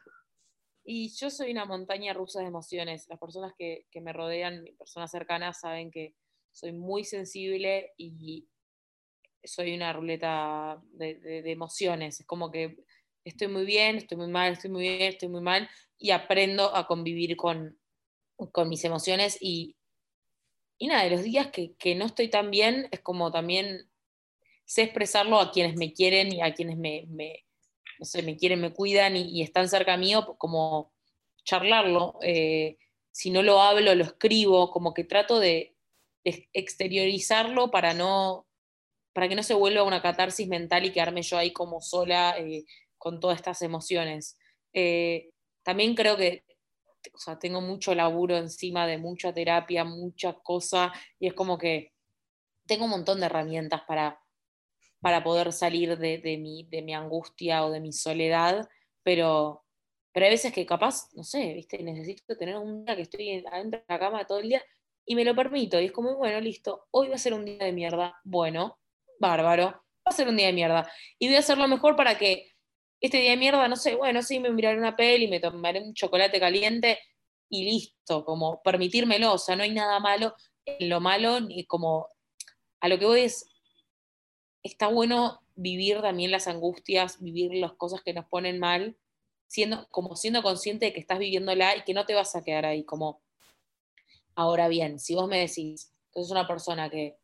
Y 0.85 1.09
yo 1.15 1.31
soy 1.31 1.51
una 1.51 1.65
montaña 1.65 2.13
rusa 2.13 2.41
de 2.41 2.47
emociones. 2.47 3.07
Las 3.09 3.19
personas 3.19 3.53
que, 3.57 3.87
me 4.01 4.13
rodean, 4.13 4.65
personas 4.77 5.09
cercanas, 5.09 5.59
saben 5.59 5.89
que 5.89 6.13
soy 6.51 6.73
muy 6.73 7.05
sensible 7.05 7.93
y 7.97 8.47
soy 9.43 9.73
una 9.73 9.93
ruleta 9.93 10.79
de, 10.91 11.41
emociones. 11.51 12.19
Es 12.19 12.25
como 12.27 12.51
que 12.51 12.77
estoy 13.25 13.47
muy 13.47 13.65
bien, 13.65 13.97
estoy 13.97 14.17
muy 14.17 14.27
mal, 14.27 14.53
estoy 14.53 14.69
muy 14.69 14.83
bien, 14.83 15.01
estoy 15.01 15.29
muy 15.29 15.41
mal, 15.41 15.69
y 15.97 16.11
aprendo 16.11 16.75
a 16.75 16.87
convivir 16.87 17.35
con, 17.37 17.77
mis 18.67 18.83
emociones. 18.83 19.37
Y, 19.39 19.75
y 20.77 20.87
nada, 20.87 21.03
de 21.03 21.11
los 21.11 21.23
días 21.23 21.47
que, 21.47 21.95
no 21.95 22.05
estoy 22.05 22.29
tan 22.29 22.51
bien, 22.51 22.87
es 22.91 22.99
como 22.99 23.31
también 23.31 23.89
sé 24.65 24.83
expresarlo 24.83 25.39
a 25.39 25.51
quienes 25.51 25.75
me 25.75 25.93
quieren 25.93 26.33
y 26.33 26.41
a 26.41 26.53
quienes 26.53 26.77
me, 26.77 27.07
no 27.99 28.05
sé, 28.05 28.23
me 28.23 28.37
quieren, 28.37 28.61
me 28.61 28.73
cuidan 28.73 29.15
y, 29.15 29.41
están 29.41 29.69
cerca 29.69 29.97
mío, 29.97 30.35
como 30.37 30.93
charlarlo. 31.43 32.19
Eh, 32.21 32.77
si 33.11 33.29
no 33.29 33.43
lo 33.43 33.61
hablo, 33.61 33.93
lo 33.95 34.03
escribo, 34.03 34.71
como 34.71 34.93
que 34.93 35.03
trato 35.03 35.39
de, 35.39 35.75
exteriorizarlo 36.25 37.69
para 37.69 37.93
no 37.93 38.47
para 39.11 39.27
que 39.27 39.35
no 39.35 39.43
se 39.43 39.53
vuelva 39.53 39.83
una 39.83 40.01
catarsis 40.01 40.47
mental 40.47 40.85
y 40.85 40.91
quedarme 40.91 41.21
yo 41.21 41.37
ahí 41.37 41.51
como 41.51 41.81
sola 41.81 42.35
eh, 42.39 42.63
con 43.03 43.19
todas 43.19 43.35
estas 43.35 43.61
emociones. 43.61 44.37
Eh, 44.71 45.31
también 45.61 45.93
creo 45.93 46.15
que 46.15 46.45
o 47.13 47.17
sea, 47.17 47.37
tengo 47.37 47.59
mucho 47.59 47.93
laburo 47.93 48.37
encima 48.37 48.87
de 48.87 48.97
mucha 48.97 49.33
terapia, 49.33 49.83
mucha 49.83 50.35
cosa, 50.35 50.93
y 51.19 51.27
es 51.27 51.33
como 51.33 51.57
que 51.57 51.91
tengo 52.65 52.85
un 52.85 52.91
montón 52.91 53.19
de 53.19 53.25
herramientas 53.25 53.81
para, 53.85 54.21
para 55.01 55.21
poder 55.21 55.51
salir 55.51 55.97
de, 55.97 56.37
mi, 56.37 56.65
de 56.69 56.81
mi 56.81 56.93
angustia 56.93 57.65
o 57.65 57.71
de 57.71 57.81
mi 57.81 57.91
soledad, 57.91 58.69
pero, 59.03 59.65
pero 60.13 60.25
hay 60.25 60.31
veces 60.31 60.53
que 60.53 60.65
capaz, 60.65 61.09
no 61.13 61.25
sé, 61.25 61.55
¿viste? 61.55 61.83
necesito 61.83 62.37
tener 62.37 62.55
un 62.55 62.85
día 62.85 62.95
que 62.95 63.01
estoy 63.01 63.43
adentro 63.51 63.81
de 63.81 63.85
la 63.89 63.99
cama 63.99 64.25
todo 64.25 64.39
el 64.39 64.47
día 64.47 64.63
y 65.05 65.15
me 65.15 65.25
lo 65.25 65.35
permito, 65.35 65.81
y 65.81 65.87
es 65.87 65.91
como, 65.91 66.15
bueno, 66.15 66.39
listo, 66.39 66.87
hoy 66.91 67.09
va 67.09 67.15
a 67.15 67.17
ser 67.17 67.33
un 67.33 67.43
día 67.43 67.65
de 67.65 67.73
mierda, 67.73 68.17
bueno, 68.23 68.79
bárbaro, 69.19 69.65
va 69.65 70.05
a 70.05 70.13
ser 70.13 70.29
un 70.29 70.37
día 70.37 70.47
de 70.47 70.53
mierda, 70.53 70.89
y 71.19 71.27
voy 71.27 71.35
a 71.35 71.39
hacer 71.39 71.57
lo 71.57 71.67
mejor 71.67 71.97
para 71.97 72.17
que 72.17 72.52
este 73.03 73.17
día 73.17 73.31
de 73.31 73.37
mierda, 73.37 73.67
no 73.67 73.75
sé, 73.75 73.95
bueno, 73.95 74.21
sí, 74.21 74.39
me 74.39 74.49
miraré 74.49 74.77
una 74.77 74.95
peli, 74.95 75.27
me 75.27 75.41
tomaré 75.41 75.81
un 75.81 75.93
chocolate 75.93 76.39
caliente 76.39 76.99
y 77.49 77.65
listo, 77.65 78.23
como 78.23 78.61
permitírmelo, 78.63 79.33
o 79.33 79.37
sea, 79.37 79.57
no 79.57 79.63
hay 79.63 79.71
nada 79.71 79.99
malo 79.99 80.33
en 80.65 80.87
lo 80.87 81.01
malo, 81.01 81.41
ni 81.41 81.65
como 81.65 82.07
a 82.79 82.87
lo 82.87 82.97
que 82.97 83.05
voy 83.05 83.21
es, 83.21 83.45
está 84.63 84.87
bueno 84.87 85.41
vivir 85.53 86.01
también 86.01 86.31
las 86.31 86.47
angustias, 86.47 87.21
vivir 87.21 87.53
las 87.55 87.73
cosas 87.73 88.01
que 88.01 88.13
nos 88.13 88.25
ponen 88.25 88.57
mal, 88.57 88.97
siendo, 89.47 89.85
como 89.89 90.15
siendo 90.15 90.41
consciente 90.41 90.85
de 90.85 90.93
que 90.93 91.01
estás 91.01 91.19
viviéndola 91.19 91.75
y 91.75 91.83
que 91.83 91.93
no 91.93 92.05
te 92.05 92.15
vas 92.15 92.37
a 92.37 92.43
quedar 92.43 92.65
ahí. 92.65 92.85
Como, 92.85 93.21
ahora 94.33 94.69
bien, 94.69 94.97
si 94.97 95.13
vos 95.13 95.27
me 95.27 95.39
decís, 95.39 95.93
que 96.13 96.21
sos 96.21 96.31
una 96.31 96.47
persona 96.47 96.89
que 96.89 97.17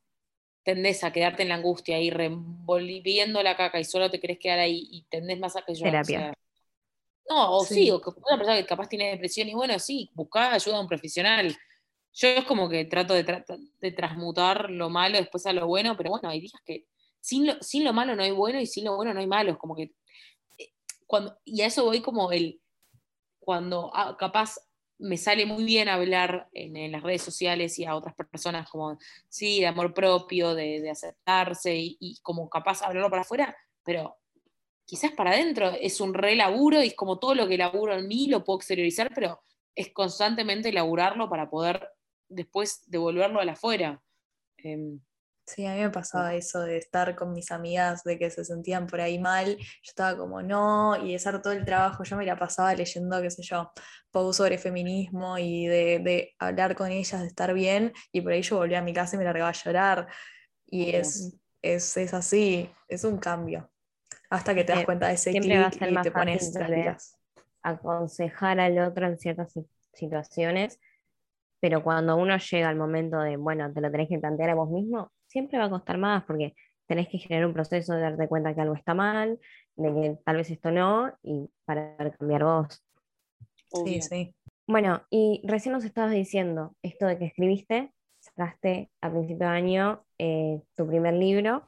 tendés 0.70 1.04
a 1.04 1.12
quedarte 1.12 1.42
en 1.42 1.50
la 1.50 1.56
angustia 1.56 2.00
y 2.00 2.12
revolviendo 2.12 3.42
la 3.42 3.58
caca 3.58 3.80
y 3.80 3.84
solo 3.84 4.12
te 4.12 4.20
querés 4.20 4.38
quedar 4.38 4.60
ahí 4.60 4.88
y 4.92 5.02
tendés 5.10 5.40
más 5.40 5.56
a 5.56 5.64
que 5.64 5.74
yo. 5.74 5.84
Terapia. 5.84 6.32
no, 7.28 7.58
o 7.58 7.66
sí. 7.66 7.90
o 7.90 8.00
que 8.00 8.12
una 8.12 8.38
persona 8.38 8.56
que 8.58 8.68
capaz 8.68 8.88
tiene 8.88 9.10
depresión 9.10 9.50
y 9.50 9.56
bueno, 9.56 9.80
sí, 9.80 10.12
buscá 10.14 10.54
ayuda 10.54 10.78
a 10.78 10.82
un 10.82 10.88
profesional. 10.88 11.58
Yo 12.14 12.28
es 12.28 12.46
como 12.46 12.70
que 12.70 12.86
trato 12.86 13.16
de, 13.16 13.44
de 13.80 13.92
transmutar 13.92 14.70
lo 14.70 14.92
malo 14.92 15.18
después 15.18 15.44
a 15.48 15.54
lo 15.54 15.66
bueno, 15.66 15.98
pero 15.98 16.12
bueno, 16.12 16.30
hay 16.30 16.40
días 16.40 16.62
que 16.64 16.86
sin 17.20 17.84
lo, 17.84 17.94
malo 17.94 18.16
no 18.16 18.22
hay 18.22 18.32
bueno 18.32 18.60
y 18.60 18.68
sin 18.68 18.86
lo 18.86 18.96
bueno 18.96 19.14
no 19.14 19.20
hay 19.20 19.28
malo. 19.28 19.58
como 19.58 19.76
que, 19.76 19.92
eh, 20.60 20.74
cuando, 21.08 21.36
y 21.46 21.62
a 21.62 21.66
eso 21.66 21.84
voy 21.84 22.02
como 22.02 22.32
el, 22.32 22.62
cuando 23.40 23.90
ah, 23.96 24.16
capaz 24.20 24.56
me 25.00 25.18
sale 25.18 25.46
muy 25.46 25.64
bien 25.64 25.88
hablar 25.88 26.50
en, 26.54 26.92
las 26.92 27.02
redes 27.02 27.22
sociales 27.22 27.80
y 27.80 27.86
a 27.86 27.96
otras 27.96 28.16
personas 28.16 28.70
como, 28.70 28.98
sí, 29.30 29.62
de 29.62 29.68
amor 29.68 29.94
propio, 29.94 30.54
de, 30.54 30.88
aceptarse 30.90 31.76
y, 31.76 32.20
como 32.22 32.50
capaz 32.50 32.82
hablarlo 32.82 33.10
para 33.10 33.22
afuera, 33.22 33.56
pero 33.84 34.18
quizás 34.86 35.12
para 35.12 35.32
adentro 35.32 35.72
es 35.80 36.02
un 36.02 36.14
re 36.14 36.36
laburo 36.36 36.84
y 36.84 36.88
es 36.88 36.96
como 36.96 37.18
todo 37.18 37.34
lo 37.34 37.48
que 37.48 37.58
laburo 37.58 37.94
en 37.98 38.08
mí 38.08 38.28
lo 38.28 38.44
puedo 38.44 38.60
exteriorizar, 38.60 39.12
pero 39.16 39.42
es 39.74 39.92
constantemente 39.94 40.74
laburarlo 40.74 41.30
para 41.30 41.50
poder 41.50 41.90
después 42.28 42.84
devolverlo 42.88 43.40
a 43.40 43.46
la 43.46 43.54
afuera. 43.54 44.02
Em, 44.58 45.00
Sí, 45.50 45.66
a 45.66 45.74
mí 45.74 45.80
me 45.80 45.90
pasaba 45.90 46.36
eso 46.36 46.62
de 46.62 46.78
estar 46.78 47.16
con 47.16 47.34
mis 47.34 47.52
amigas, 47.52 48.04
de 48.04 48.20
que 48.20 48.30
se 48.30 48.46
sentían 48.46 48.86
por 48.86 49.02
ahí 49.02 49.18
mal, 49.18 49.58
yo 49.58 49.64
estaba 49.84 50.16
como 50.16 50.44
no, 50.44 50.96
y 51.04 51.10
de 51.10 51.16
hacer 51.16 51.42
todo 51.42 51.54
el 51.54 51.66
trabajo, 51.66 52.04
yo 52.04 52.18
me 52.18 52.26
la 52.26 52.38
pasaba 52.38 52.76
leyendo, 52.76 53.20
qué 53.20 53.32
sé 53.32 53.42
yo, 53.42 53.72
post 54.12 54.38
sobre 54.38 54.60
feminismo 54.60 55.40
y 55.40 55.66
de, 55.66 56.36
hablar 56.38 56.76
con 56.76 56.92
ellas, 56.92 57.22
de 57.22 57.28
estar 57.28 57.52
bien, 57.56 57.94
y 58.12 58.22
por 58.22 58.34
ahí 58.34 58.44
yo 58.44 58.58
volvía 58.58 58.78
a 58.78 58.84
mi 58.84 58.94
casa 58.94 59.16
y 59.16 59.20
me 59.20 59.26
largaba 59.26 59.50
a 59.50 59.54
llorar, 59.54 60.08
y 60.68 60.92
es, 60.96 61.36
es, 61.64 62.14
así, 62.14 62.70
es 62.88 63.04
un 63.04 63.18
cambio, 63.18 63.72
hasta 64.30 64.54
que 64.54 64.64
te 64.64 64.74
das 64.74 64.86
cuenta 64.86 65.08
de 65.08 65.16
ese 65.16 65.32
clic 65.32 65.82
y 65.82 66.02
te 66.04 66.12
pones 66.12 66.54
las 66.54 67.18
aconsejar 67.64 68.60
al 68.60 68.78
otro 68.78 69.08
en 69.08 69.18
ciertas 69.18 69.52
situaciones, 69.94 70.80
pero 71.60 71.84
cuando 71.84 72.16
uno 72.18 72.38
llega 72.38 72.70
al 72.70 72.76
momento 72.76 73.20
de, 73.20 73.36
bueno, 73.36 73.74
te 73.74 73.82
lo 73.82 73.90
tenés 73.90 74.10
que 74.10 74.20
plantear 74.20 74.52
a 74.52 74.56
vos 74.56 74.70
mismo, 74.70 75.12
siempre 75.30 75.58
va 75.58 75.66
a 75.66 75.70
costar 75.70 75.98
más 75.98 76.26
porque 76.26 76.56
tenés 76.88 77.08
que 77.08 77.20
generar 77.20 77.46
un 77.46 77.54
proceso 77.54 77.94
de 77.94 78.02
darte 78.02 78.28
cuenta 78.28 78.54
que 78.54 78.62
algo 78.62 78.76
está 78.76 78.94
mal, 78.94 79.40
de 79.76 79.94
que 79.94 80.18
tal 80.26 80.36
vez 80.38 80.50
esto 80.50 80.72
no, 80.72 81.14
y 81.24 81.50
para 81.64 81.96
cambiar 82.18 82.44
vos. 82.44 82.84
Sí, 83.86 84.02
sí. 84.02 84.36
Bueno, 84.68 85.04
y 85.10 85.42
recién 85.46 85.74
nos 85.74 85.86
estabas 85.86 86.12
diciendo 86.12 86.76
esto 86.82 87.06
de 87.06 87.18
que 87.18 87.26
escribiste, 87.26 87.94
sacaste 88.20 88.92
a 89.02 89.10
principio 89.10 89.48
de 89.48 89.54
año 89.54 90.04
eh, 90.18 90.62
tu 90.76 90.88
primer 90.88 91.14
libro. 91.14 91.64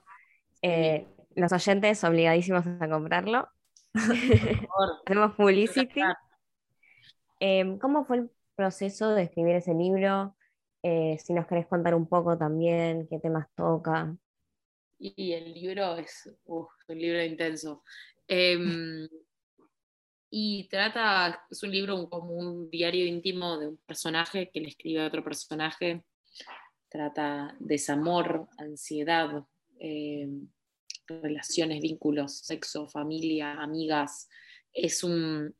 Eh, 0.62 1.08
los 1.36 1.52
oyentes 1.52 2.04
obligadísimos 2.04 2.66
a 2.68 2.90
comprarlo. 2.90 3.48
Hacemos 5.06 5.36
publicity. 5.36 6.02
Em, 7.40 7.78
¿Cómo 7.80 8.06
fue 8.06 8.18
el 8.18 8.32
proceso 8.56 9.14
de 9.16 9.24
escribir 9.24 9.56
ese 9.56 9.74
libro? 9.74 10.36
Eh, 10.84 11.18
si 11.24 11.34
nos 11.34 11.46
querés 11.46 11.68
contar 11.68 11.94
un 11.94 12.08
poco 12.08 12.38
también 12.38 13.08
qué 13.08 13.20
temas 13.20 13.48
toca. 13.56 14.16
Y 14.98 15.34
el 15.34 15.54
libro 15.54 15.96
es 15.98 16.30
un 16.46 16.68
libro 16.90 17.24
intenso. 17.24 17.84
Em, 18.28 19.08
y 20.32 20.68
trata, 20.70 21.46
es 21.50 21.62
un 21.64 21.72
libro 21.72 22.10
como 22.10 22.34
un 22.34 22.70
diario 22.70 23.06
íntimo 23.06 23.58
de 23.58 23.68
un 23.68 23.78
personaje 23.78 24.50
que 24.52 24.62
le 24.62 24.70
escribe 24.70 25.04
a 25.04 25.08
otro 25.08 25.24
personaje. 25.24 26.04
Trata 26.90 27.56
desamor, 27.60 28.48
ansiedad, 28.58 29.44
em, 29.80 30.48
relaciones, 31.08 31.82
vínculos, 31.82 32.38
sexo, 32.40 32.88
familia, 32.88 33.54
amigas. 33.54 34.30
Es 34.74 35.04
un, 35.04 35.56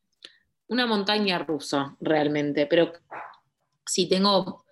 una 0.68 0.86
montaña 0.86 1.40
rusa 1.40 1.96
realmente, 2.00 2.66
pero 2.66 2.92
si 3.86 4.08
tengo 4.08 4.64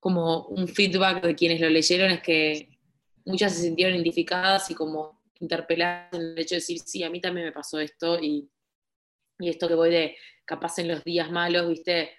como 0.00 0.46
un 0.46 0.68
feedback 0.68 1.22
de 1.24 1.34
quienes 1.34 1.60
lo 1.60 1.68
leyeron 1.68 2.10
es 2.10 2.22
que 2.22 2.78
muchas 3.24 3.54
se 3.54 3.62
sintieron 3.62 3.94
identificadas 3.94 4.70
y 4.70 4.74
como 4.74 5.20
interpeladas 5.40 6.12
en 6.14 6.20
el 6.20 6.38
hecho 6.38 6.54
de 6.54 6.60
decir, 6.60 6.78
sí, 6.80 7.02
a 7.02 7.10
mí 7.10 7.20
también 7.20 7.46
me 7.46 7.52
pasó 7.52 7.78
esto 7.78 8.18
y, 8.20 8.50
y 9.38 9.48
esto 9.48 9.68
que 9.68 9.74
voy 9.74 9.90
de 9.90 10.16
capaz 10.44 10.78
en 10.78 10.88
los 10.88 11.04
días 11.04 11.30
malos, 11.30 11.68
viste, 11.68 12.10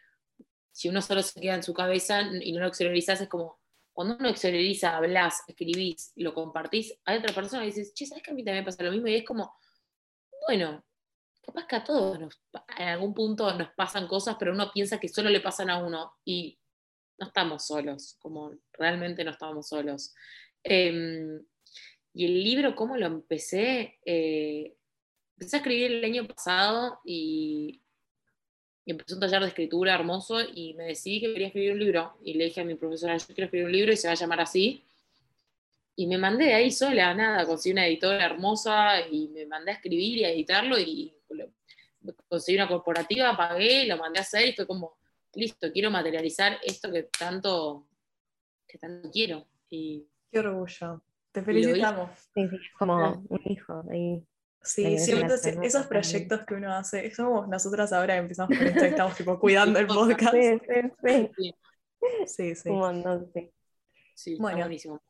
si 0.72 0.88
uno 0.88 1.02
solo 1.02 1.22
se 1.22 1.40
queda 1.42 1.56
en 1.56 1.64
su 1.64 1.74
cabeza 1.74 2.22
y 2.42 2.52
no 2.52 2.62
lo 2.62 2.68
exteriorizas, 2.68 3.22
es 3.22 3.28
como, 3.28 3.60
cuando 3.92 4.16
uno 4.18 4.30
exterioriza, 4.30 4.96
hablas, 4.96 5.42
escribís, 5.48 6.14
lo 6.16 6.34
compartís, 6.34 6.98
hay 7.06 7.18
otra 7.18 7.34
persona 7.34 7.64
que 7.64 7.68
dices, 7.68 7.94
che, 7.94 8.06
¿sabes 8.06 8.24
que 8.24 8.32
a 8.32 8.34
mí 8.34 8.44
también 8.44 8.64
me 8.64 8.66
pasa 8.66 8.84
lo 8.84 8.92
mismo? 8.92 9.08
Y 9.08 9.16
es 9.16 9.26
como, 9.26 9.54
bueno, 10.48 10.86
capaz 11.42 11.66
que 11.68 11.76
a 11.76 11.84
todos 11.84 12.18
en 12.78 12.88
algún 12.88 13.14
punto 13.14 13.54
nos 13.56 13.70
pasan 13.72 14.08
cosas, 14.08 14.38
pero 14.40 14.54
uno 14.54 14.72
piensa 14.72 15.00
que 15.00 15.10
solo 15.10 15.30
le 15.30 15.42
pasan 15.42 15.70
a 15.70 15.84
uno 15.84 16.14
y 16.24 16.58
no 17.20 17.28
estamos 17.28 17.66
solos, 17.66 18.18
como 18.20 18.54
realmente 18.74 19.24
no 19.24 19.32
estamos 19.32 19.68
solos. 19.68 20.14
Em, 20.64 21.42
y 22.14 22.26
el 22.26 22.44
libro, 22.44 22.76
¿cómo 22.76 22.98
lo 22.98 23.06
empecé? 23.06 24.00
Eh, 24.06 24.76
empecé 25.36 25.58
a 25.58 25.60
escribir 25.60 25.92
el 25.92 26.04
año 26.04 26.28
pasado 26.28 27.00
y, 27.06 27.82
y, 28.86 28.92
empecé 28.92 29.14
un 29.14 29.20
taller 29.20 29.42
de 29.42 29.48
escritura 29.48 29.96
hermoso 29.96 30.40
y 30.42 30.74
me 30.74 30.86
decidí 30.86 31.22
que 31.22 31.34
quería 31.34 31.48
escribir 31.48 31.74
un 31.74 31.80
libro. 31.80 32.18
Y 32.24 32.34
le 32.34 32.46
dije 32.46 32.62
a 32.62 32.66
mi 32.66 32.76
profesora, 32.76 33.18
yo 33.18 33.26
quiero 33.28 33.46
escribir 33.46 33.66
un 33.66 33.72
libro 33.72 33.94
y 33.94 33.98
se 33.98 34.08
va 34.08 34.14
a 34.14 34.18
llamar 34.18 34.42
así. 34.42 34.86
Y 35.96 36.08
me 36.08 36.18
mandé 36.18 36.54
ahí 36.54 36.72
sola, 36.72 37.14
nada, 37.14 37.46
conseguí 37.46 37.74
una 37.74 37.86
editora 37.86 38.26
hermosa 38.26 39.06
y 39.08 39.28
me 39.28 39.46
mandé 39.46 39.72
a 39.72 39.76
escribir 39.76 40.18
y 40.20 40.24
a 40.24 40.32
editarlo 40.32 40.80
y 40.80 41.14
conseguí 42.28 42.58
una 42.58 42.68
corporativa, 42.68 43.36
pagué, 43.36 43.86
lo 43.86 43.98
mandé 43.98 44.20
a 44.20 44.22
hacer 44.22 44.48
y 44.48 44.54
fue 44.54 44.66
como, 44.66 44.99
listo, 45.34 45.72
quiero 45.72 45.92
materializar 45.92 46.58
esto 46.64 46.92
que 46.92 47.04
tanto, 47.04 47.88
que 48.68 48.78
tanto 48.78 49.10
quiero. 49.12 49.48
Y 49.70 50.08
Qué 50.32 50.40
orgullo. 50.40 51.02
Te 51.32 51.44
felicitamos. 51.44 52.10
Sí, 52.34 52.48
sí, 52.50 52.56
es 52.56 52.72
como 52.78 53.24
un 53.30 53.42
hijo. 53.46 53.84
Ahí. 53.92 54.26
Sí, 54.62 54.98
siempre 54.98 55.36
esos 55.64 55.88
proyectos 55.88 56.46
que 56.46 56.54
uno 56.56 56.74
hace, 56.74 57.10
somos 57.14 57.48
nosotras 57.48 57.94
ahora 57.94 58.18
empezamos 58.18 58.58
con 58.58 58.68
esto 58.68 58.84
y 58.86 58.90
estamos 58.90 59.16
tipo 59.16 59.40
cuidando 59.40 59.80
el 59.80 59.88
podcast. 59.88 60.34
Sí, 60.34 60.60
sí, 60.68 61.32
sí. 61.32 61.56
Sí, 62.26 62.56
sí. 62.56 62.70
Un 62.70 62.80
montón, 62.80 63.32
sí. 63.34 63.52
Sí, 64.16 64.36
Bueno. 64.38 64.60
buenísimo. 64.60 65.02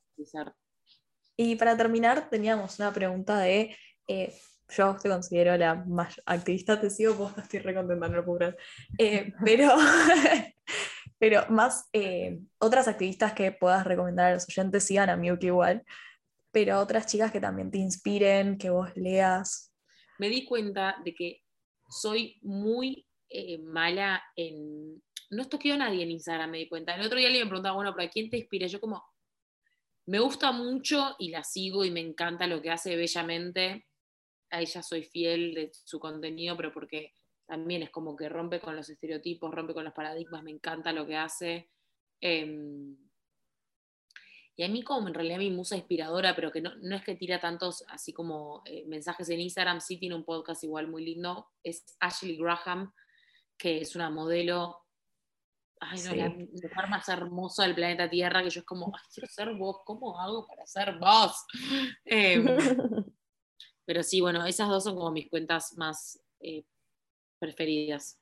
Y 1.35 1.55
para 1.55 1.75
terminar, 1.77 2.29
teníamos 2.29 2.77
una 2.79 2.93
pregunta 2.93 3.39
de, 3.39 3.75
eh, 4.07 4.33
yo 4.69 4.95
te 5.01 5.09
considero 5.09 5.57
la 5.57 5.75
más 5.75 6.21
activista, 6.25 6.79
te 6.79 6.89
sigo, 6.89 7.15
vos 7.15 7.33
estoy 7.37 7.59
re 7.59 7.73
contenta, 7.73 8.07
no 8.07 8.17
lo 8.17 8.25
puedo 8.25 8.37
creer. 8.37 8.57
Eh, 8.97 9.33
pero, 9.43 9.69
pero 11.19 11.45
más 11.49 11.89
eh, 11.93 12.39
otras 12.59 12.87
activistas 12.87 13.33
que 13.33 13.51
puedas 13.51 13.85
recomendar 13.85 14.31
a 14.31 14.33
los 14.35 14.47
oyentes, 14.47 14.83
sigan 14.83 15.09
a 15.09 15.17
Miyuki 15.17 15.47
igual, 15.47 15.83
pero 16.51 16.79
otras 16.79 17.05
chicas 17.07 17.31
que 17.31 17.41
también 17.41 17.71
te 17.71 17.77
inspiren, 17.77 18.57
que 18.57 18.69
vos 18.69 18.89
leas. 18.95 19.73
Me 20.17 20.29
di 20.29 20.45
cuenta 20.45 20.97
de 21.03 21.13
que 21.13 21.43
soy 21.89 22.39
muy 22.41 23.07
eh, 23.29 23.57
mala 23.59 24.23
en... 24.35 25.01
No 25.31 25.43
estoqueo 25.43 25.75
a 25.75 25.77
nadie 25.77 26.03
en 26.03 26.11
Instagram, 26.11 26.49
me 26.49 26.57
di 26.57 26.67
cuenta. 26.67 26.95
El 26.95 27.05
otro 27.05 27.17
día 27.19 27.27
alguien 27.27 27.45
me 27.45 27.49
preguntaba, 27.49 27.75
bueno, 27.75 27.93
¿pero 27.95 28.07
a 28.07 28.11
quién 28.11 28.31
te 28.31 28.37
inspira? 28.37 28.65
Yo 28.65 28.81
como, 28.81 29.03
me 30.07 30.19
gusta 30.19 30.51
mucho 30.51 31.15
y 31.19 31.29
la 31.29 31.43
sigo 31.43 31.85
y 31.85 31.91
me 31.91 31.99
encanta 31.99 32.47
lo 32.47 32.63
que 32.63 32.71
hace 32.71 32.95
bellamente. 32.95 33.85
A 34.51 34.61
ella 34.61 34.81
soy 34.81 35.03
fiel 35.03 35.53
de 35.53 35.71
su 35.73 35.99
contenido, 35.99 36.55
pero 36.57 36.71
porque 36.73 37.13
también 37.45 37.81
es 37.83 37.89
como 37.89 38.15
que 38.15 38.29
rompe 38.29 38.59
con 38.59 38.75
los 38.75 38.89
estereotipos, 38.89 39.53
rompe 39.53 39.73
con 39.73 39.83
los 39.83 39.93
paradigmas, 39.93 40.43
me 40.43 40.51
encanta 40.51 40.91
lo 40.91 41.05
que 41.07 41.15
hace. 41.17 41.71
Em, 42.21 42.95
y 44.55 44.63
a 44.63 44.67
mí 44.67 44.83
como 44.83 45.07
en 45.07 45.13
realidad 45.13 45.37
mi 45.37 45.51
musa 45.51 45.77
inspiradora, 45.77 46.35
pero 46.35 46.51
que 46.51 46.61
no, 46.61 46.75
no 46.81 46.95
es 46.95 47.03
que 47.03 47.15
tira 47.15 47.39
tantos 47.39 47.85
así 47.87 48.11
como 48.11 48.61
eh, 48.65 48.83
mensajes 48.87 49.29
en 49.29 49.39
Instagram, 49.39 49.79
sí 49.79 49.97
tiene 49.97 50.15
un 50.15 50.25
podcast 50.25 50.63
igual 50.63 50.87
muy 50.87 51.05
lindo, 51.05 51.47
es 51.63 51.85
Ashley 52.01 52.37
Graham, 52.37 52.93
que 53.57 53.79
es 53.81 53.95
una 53.95 54.09
modelo, 54.09 54.85
ay 55.79 55.97
no, 56.03 56.11
Sí. 56.11 56.17
la 56.17 56.29
mujer 56.29 56.89
más 56.89 57.07
hermosa 57.07 57.63
del 57.63 57.75
planeta 57.75 58.09
Tierra, 58.09 58.43
que 58.43 58.49
yo 58.49 58.59
es 58.59 58.65
como, 58.65 58.91
ay, 58.93 59.01
quiero 59.13 59.27
ser 59.31 59.53
vos, 59.55 59.77
¿cómo 59.85 60.19
hago 60.19 60.45
para 60.45 60.65
ser 60.67 60.97
vos? 60.99 61.45
Em, 62.03 62.45
pero 63.89 64.03
sí, 64.03 64.21
bueno, 64.21 64.45
esas 64.45 64.69
dos 64.69 64.83
son 64.83 64.93
como 64.95 65.09
mis 65.09 65.27
cuentas 65.31 65.75
más 65.75 66.21
eh, 66.41 66.63
preferidas. 67.39 68.21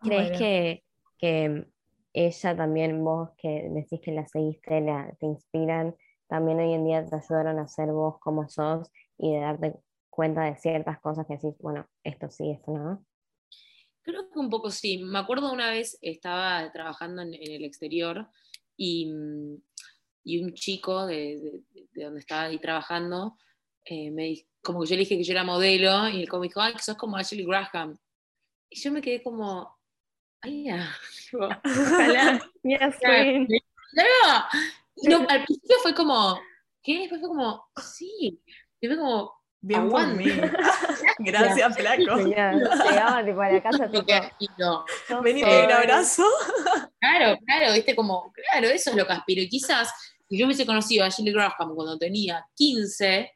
¿Crees 0.00 0.30
Bueno. 0.30 0.38
que, 0.38 0.84
que 1.18 1.66
ella 2.14 2.56
también, 2.56 3.04
vos 3.04 3.32
que 3.36 3.68
decís 3.68 4.00
que 4.00 4.12
la 4.12 4.26
seguiste, 4.26 4.80
la, 4.80 5.14
te 5.20 5.26
inspiran, 5.26 5.94
también 6.26 6.58
hoy 6.58 6.72
en 6.72 6.86
día 6.86 7.04
te 7.04 7.16
ayudaron 7.16 7.58
a 7.58 7.68
ser 7.68 7.92
vos 7.92 8.18
como 8.18 8.48
sos 8.48 8.90
y 9.18 9.30
de 9.34 9.40
darte 9.40 9.74
cuenta 10.08 10.44
de 10.44 10.56
ciertas 10.56 10.98
cosas 11.00 11.26
que 11.26 11.34
decís, 11.34 11.54
bueno, 11.58 11.86
esto 12.02 12.30
sí, 12.30 12.50
esto 12.50 12.72
no? 12.72 13.04
Creo 14.00 14.30
que 14.30 14.38
un 14.38 14.48
poco 14.48 14.70
sí. 14.70 15.02
Me 15.04 15.18
acuerdo 15.18 15.52
una 15.52 15.70
vez 15.70 15.98
estaba 16.00 16.72
trabajando 16.72 17.20
en, 17.20 17.34
en 17.34 17.52
el 17.56 17.64
exterior 17.64 18.26
y, 18.74 19.12
mm, 19.12 19.62
y 20.24 20.42
un 20.42 20.54
chico 20.54 21.04
de, 21.04 21.62
de- 21.74 21.88
de 21.92 22.04
donde 22.04 22.20
estaba 22.20 22.44
ahí 22.44 22.58
trabajando, 22.58 23.36
eh, 23.90 24.10
me, 24.12 24.46
como 24.62 24.82
que 24.82 24.90
yo 24.90 24.94
le 24.94 25.00
dije 25.00 25.16
que 25.16 25.24
yo 25.24 25.32
era 25.32 25.42
modelo 25.42 26.08
y 26.08 26.22
él 26.22 26.28
como 26.28 26.44
dijo, 26.44 26.60
ay, 26.60 26.74
que 26.74 26.82
sos 26.82 26.96
como 26.96 27.16
Ashley 27.16 27.44
Graham. 27.44 27.98
Y 28.70 28.78
yo 28.80 28.92
me 28.92 29.02
quedé 29.02 29.20
como, 29.20 29.76
ay, 30.40 30.64
ya. 30.64 30.94
Ojalá. 31.32 32.40
Yes. 32.62 32.96
¡No! 33.92 34.04
Y 34.94 35.08
no, 35.08 35.26
al 35.28 35.44
principio 35.44 35.76
fue 35.82 35.92
como, 35.94 36.40
¿qué? 36.82 37.00
Después 37.00 37.20
fue 37.20 37.30
como, 37.30 37.68
sí. 37.82 38.40
Y 38.80 38.86
fue 38.86 38.96
como, 38.96 39.32
Bien 39.62 39.90
por 39.90 40.00
Aguante. 40.00 40.24
mí. 40.24 40.30
Gracias, 41.18 41.76
flaco. 41.76 42.16
Llegaba 42.16 43.24
tipo 43.24 43.40
a 43.40 43.50
la 43.50 43.62
casa, 43.62 43.90
tipo, 43.90 44.04
no. 44.56 44.84
un 45.10 45.72
abrazo. 45.72 46.24
Claro, 47.00 47.38
claro, 47.44 47.72
viste, 47.74 47.96
como, 47.96 48.32
claro, 48.32 48.68
eso 48.68 48.90
es 48.90 48.96
lo 48.96 49.06
que 49.06 49.12
aspiro. 49.12 49.42
Y 49.42 49.48
quizás, 49.48 49.92
si 50.28 50.38
yo 50.38 50.46
hubiese 50.46 50.64
conocido 50.64 51.04
a 51.04 51.08
Ashley 51.08 51.32
Graham 51.32 51.74
cuando 51.74 51.98
tenía 51.98 52.46
15, 52.54 53.30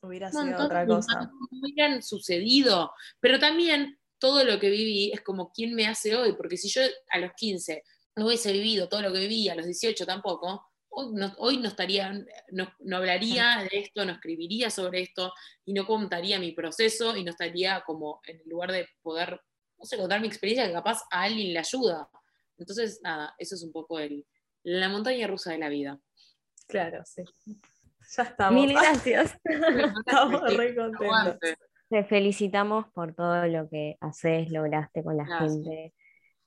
Hubiera 0.00 0.30
sido 0.30 0.64
otra 0.64 0.86
cosa. 0.86 1.20
no 1.22 1.48
hubieran 1.50 2.02
sucedido. 2.02 2.92
Pero 3.20 3.38
también 3.38 3.98
todo 4.18 4.44
lo 4.44 4.58
que 4.58 4.70
viví 4.70 5.12
es 5.12 5.22
como 5.22 5.52
quién 5.52 5.74
me 5.74 5.86
hace 5.86 6.16
hoy, 6.16 6.34
porque 6.34 6.56
si 6.56 6.68
yo 6.68 6.82
a 7.10 7.18
los 7.18 7.32
15 7.36 7.82
no 8.16 8.26
hubiese 8.26 8.52
vivido 8.52 8.88
todo 8.88 9.02
lo 9.02 9.12
que 9.12 9.20
viví, 9.20 9.48
a 9.48 9.54
los 9.54 9.64
18 9.64 10.04
tampoco, 10.04 10.66
hoy 10.88 11.12
no, 11.14 11.32
hoy 11.38 11.58
no 11.58 11.68
estaría, 11.68 12.12
no, 12.50 12.72
no 12.80 12.96
hablaría 12.96 13.66
de 13.70 13.78
esto, 13.78 14.04
no 14.04 14.12
escribiría 14.12 14.70
sobre 14.70 15.02
esto, 15.02 15.32
y 15.64 15.72
no 15.72 15.86
contaría 15.86 16.40
mi 16.40 16.52
proceso, 16.52 17.16
y 17.16 17.24
no 17.24 17.30
estaría 17.30 17.82
como 17.86 18.20
en 18.26 18.40
el 18.40 18.48
lugar 18.48 18.72
de 18.72 18.88
poder, 19.02 19.40
no 19.78 19.84
sé, 19.84 19.96
contar 19.96 20.20
mi 20.20 20.26
experiencia 20.26 20.66
que 20.66 20.72
capaz 20.72 21.02
a 21.10 21.22
alguien 21.22 21.52
le 21.52 21.60
ayuda. 21.60 22.08
Entonces, 22.56 23.00
nada, 23.02 23.34
eso 23.38 23.54
es 23.54 23.62
un 23.62 23.70
poco 23.70 24.00
el, 24.00 24.26
la 24.64 24.88
montaña 24.88 25.28
rusa 25.28 25.52
de 25.52 25.58
la 25.58 25.68
vida. 25.68 26.00
Claro, 26.66 27.02
sí. 27.04 27.22
Ya 28.16 28.22
estamos. 28.22 28.54
Mil 28.60 28.72
gracias. 28.78 29.38
Estamos 29.44 30.56
re 30.56 30.74
contentos. 30.74 31.38
Te 31.90 32.04
felicitamos 32.04 32.86
por 32.92 33.14
todo 33.14 33.46
lo 33.46 33.68
que 33.68 33.96
haces, 34.00 34.50
lograste 34.50 35.02
con 35.02 35.16
la 35.16 35.24
Gracias. 35.24 35.52
gente. 35.52 35.94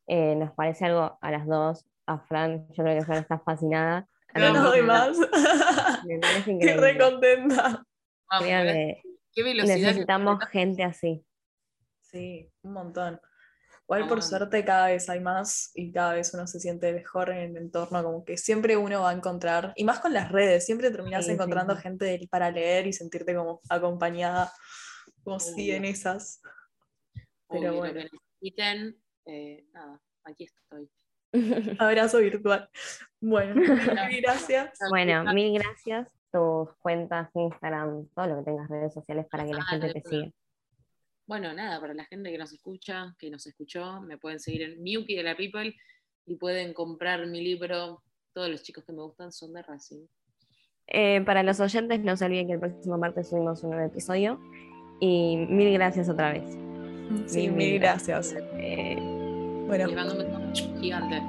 Eh, 0.07 0.35
nos 0.35 0.51
parece 0.53 0.85
algo 0.85 1.17
a 1.21 1.31
las 1.31 1.47
dos. 1.47 1.85
A 2.07 2.19
Fran, 2.19 2.67
yo 2.73 2.83
creo 2.83 2.99
que 2.99 3.05
Fran 3.05 3.19
está 3.19 3.39
fascinada. 3.39 4.07
No 4.35 4.53
nos 4.53 4.63
doy 4.63 4.81
más. 4.81 5.17
Me 6.05 6.19
parece 6.19 6.39
Estoy 6.39 6.53
increíble. 6.53 6.81
re 6.81 6.97
contenta. 6.97 7.83
Vamos, 8.29 8.47
Creo 8.47 8.95
Qué 9.33 9.43
velocidad 9.43 9.75
que- 9.75 9.81
necesitamos 9.81 10.39
gente 10.51 10.83
así. 10.83 11.25
Sí, 12.01 12.49
un 12.63 12.73
montón. 12.73 13.19
Igual 13.97 14.07
por 14.07 14.23
suerte 14.23 14.63
cada 14.63 14.87
vez 14.87 15.09
hay 15.09 15.19
más 15.19 15.71
y 15.75 15.91
cada 15.91 16.13
vez 16.13 16.33
uno 16.33 16.47
se 16.47 16.61
siente 16.61 16.93
mejor 16.93 17.29
en 17.29 17.37
el 17.51 17.57
entorno, 17.57 18.01
como 18.03 18.23
que 18.23 18.37
siempre 18.37 18.77
uno 18.77 19.01
va 19.01 19.09
a 19.09 19.13
encontrar, 19.13 19.73
y 19.75 19.83
más 19.83 19.99
con 19.99 20.13
las 20.13 20.31
redes, 20.31 20.65
siempre 20.65 20.91
terminas 20.91 21.25
Sí, 21.25 21.31
encontrando 21.33 21.75
sí. 21.75 21.81
gente 21.81 22.27
para 22.31 22.49
leer 22.51 22.87
y 22.87 22.93
sentirte 22.93 23.35
como 23.35 23.59
acompañada, 23.69 24.49
como 25.23 25.41
si 25.41 25.71
en 25.71 25.83
esas. 25.83 26.41
Obvio, 27.47 27.59
Pero 27.61 27.71
lo 27.73 27.77
bueno. 27.79 27.93
que 27.95 28.09
necesiten, 28.41 29.03
eh, 29.25 29.65
nada, 29.73 30.01
aquí 30.23 30.45
estoy. 30.45 30.89
Abrazo 31.79 32.19
virtual. 32.19 32.69
Bueno, 33.19 33.55
mil 34.09 34.21
gracias. 34.21 34.79
Bueno, 34.89 35.25
mil 35.33 35.59
gracias. 35.59 36.13
tus 36.31 36.69
cuentas, 36.79 37.29
Instagram, 37.33 38.07
todo 38.15 38.27
lo 38.27 38.37
que 38.37 38.43
tengas 38.51 38.69
redes 38.69 38.93
sociales 38.93 39.25
para 39.29 39.43
que 39.45 39.51
la 39.53 39.63
Ah, 39.63 39.69
gente 39.69 39.93
te 39.93 40.01
siga. 40.09 40.31
Bueno, 41.31 41.53
nada, 41.53 41.79
para 41.79 41.93
la 41.93 42.03
gente 42.03 42.29
que 42.29 42.37
nos 42.37 42.51
escucha, 42.51 43.15
que 43.17 43.29
nos 43.29 43.47
escuchó, 43.47 44.01
me 44.01 44.17
pueden 44.17 44.37
seguir 44.37 44.63
en 44.63 44.83
Miuki 44.83 45.15
de 45.15 45.23
la 45.23 45.37
People 45.37 45.73
y 46.25 46.35
pueden 46.35 46.73
comprar 46.73 47.25
mi 47.25 47.41
libro. 47.41 48.03
Todos 48.33 48.49
los 48.49 48.63
chicos 48.63 48.83
que 48.83 48.91
me 48.91 49.01
gustan 49.01 49.31
son 49.31 49.53
de 49.53 49.61
Racing. 49.61 50.07
Eh, 50.87 51.21
para 51.21 51.41
los 51.41 51.61
oyentes, 51.61 52.01
no 52.01 52.17
se 52.17 52.25
olviden 52.25 52.47
que 52.47 52.53
el 52.55 52.59
próximo 52.59 52.97
martes 52.97 53.29
subimos 53.29 53.63
un 53.63 53.69
nuevo 53.69 53.85
episodio. 53.87 54.41
Y 54.99 55.37
mil 55.37 55.71
gracias 55.71 56.09
otra 56.09 56.33
vez. 56.33 56.43
Sí, 57.27 57.43
Mil, 57.43 57.51
mil 57.53 57.71
mil 57.71 57.79
gracias. 57.79 58.35
Eh, 58.57 58.97
Bueno, 58.99 59.87
Les 59.87 59.95
mando 59.95 60.15
un 60.15 60.81
gigante. 60.81 61.21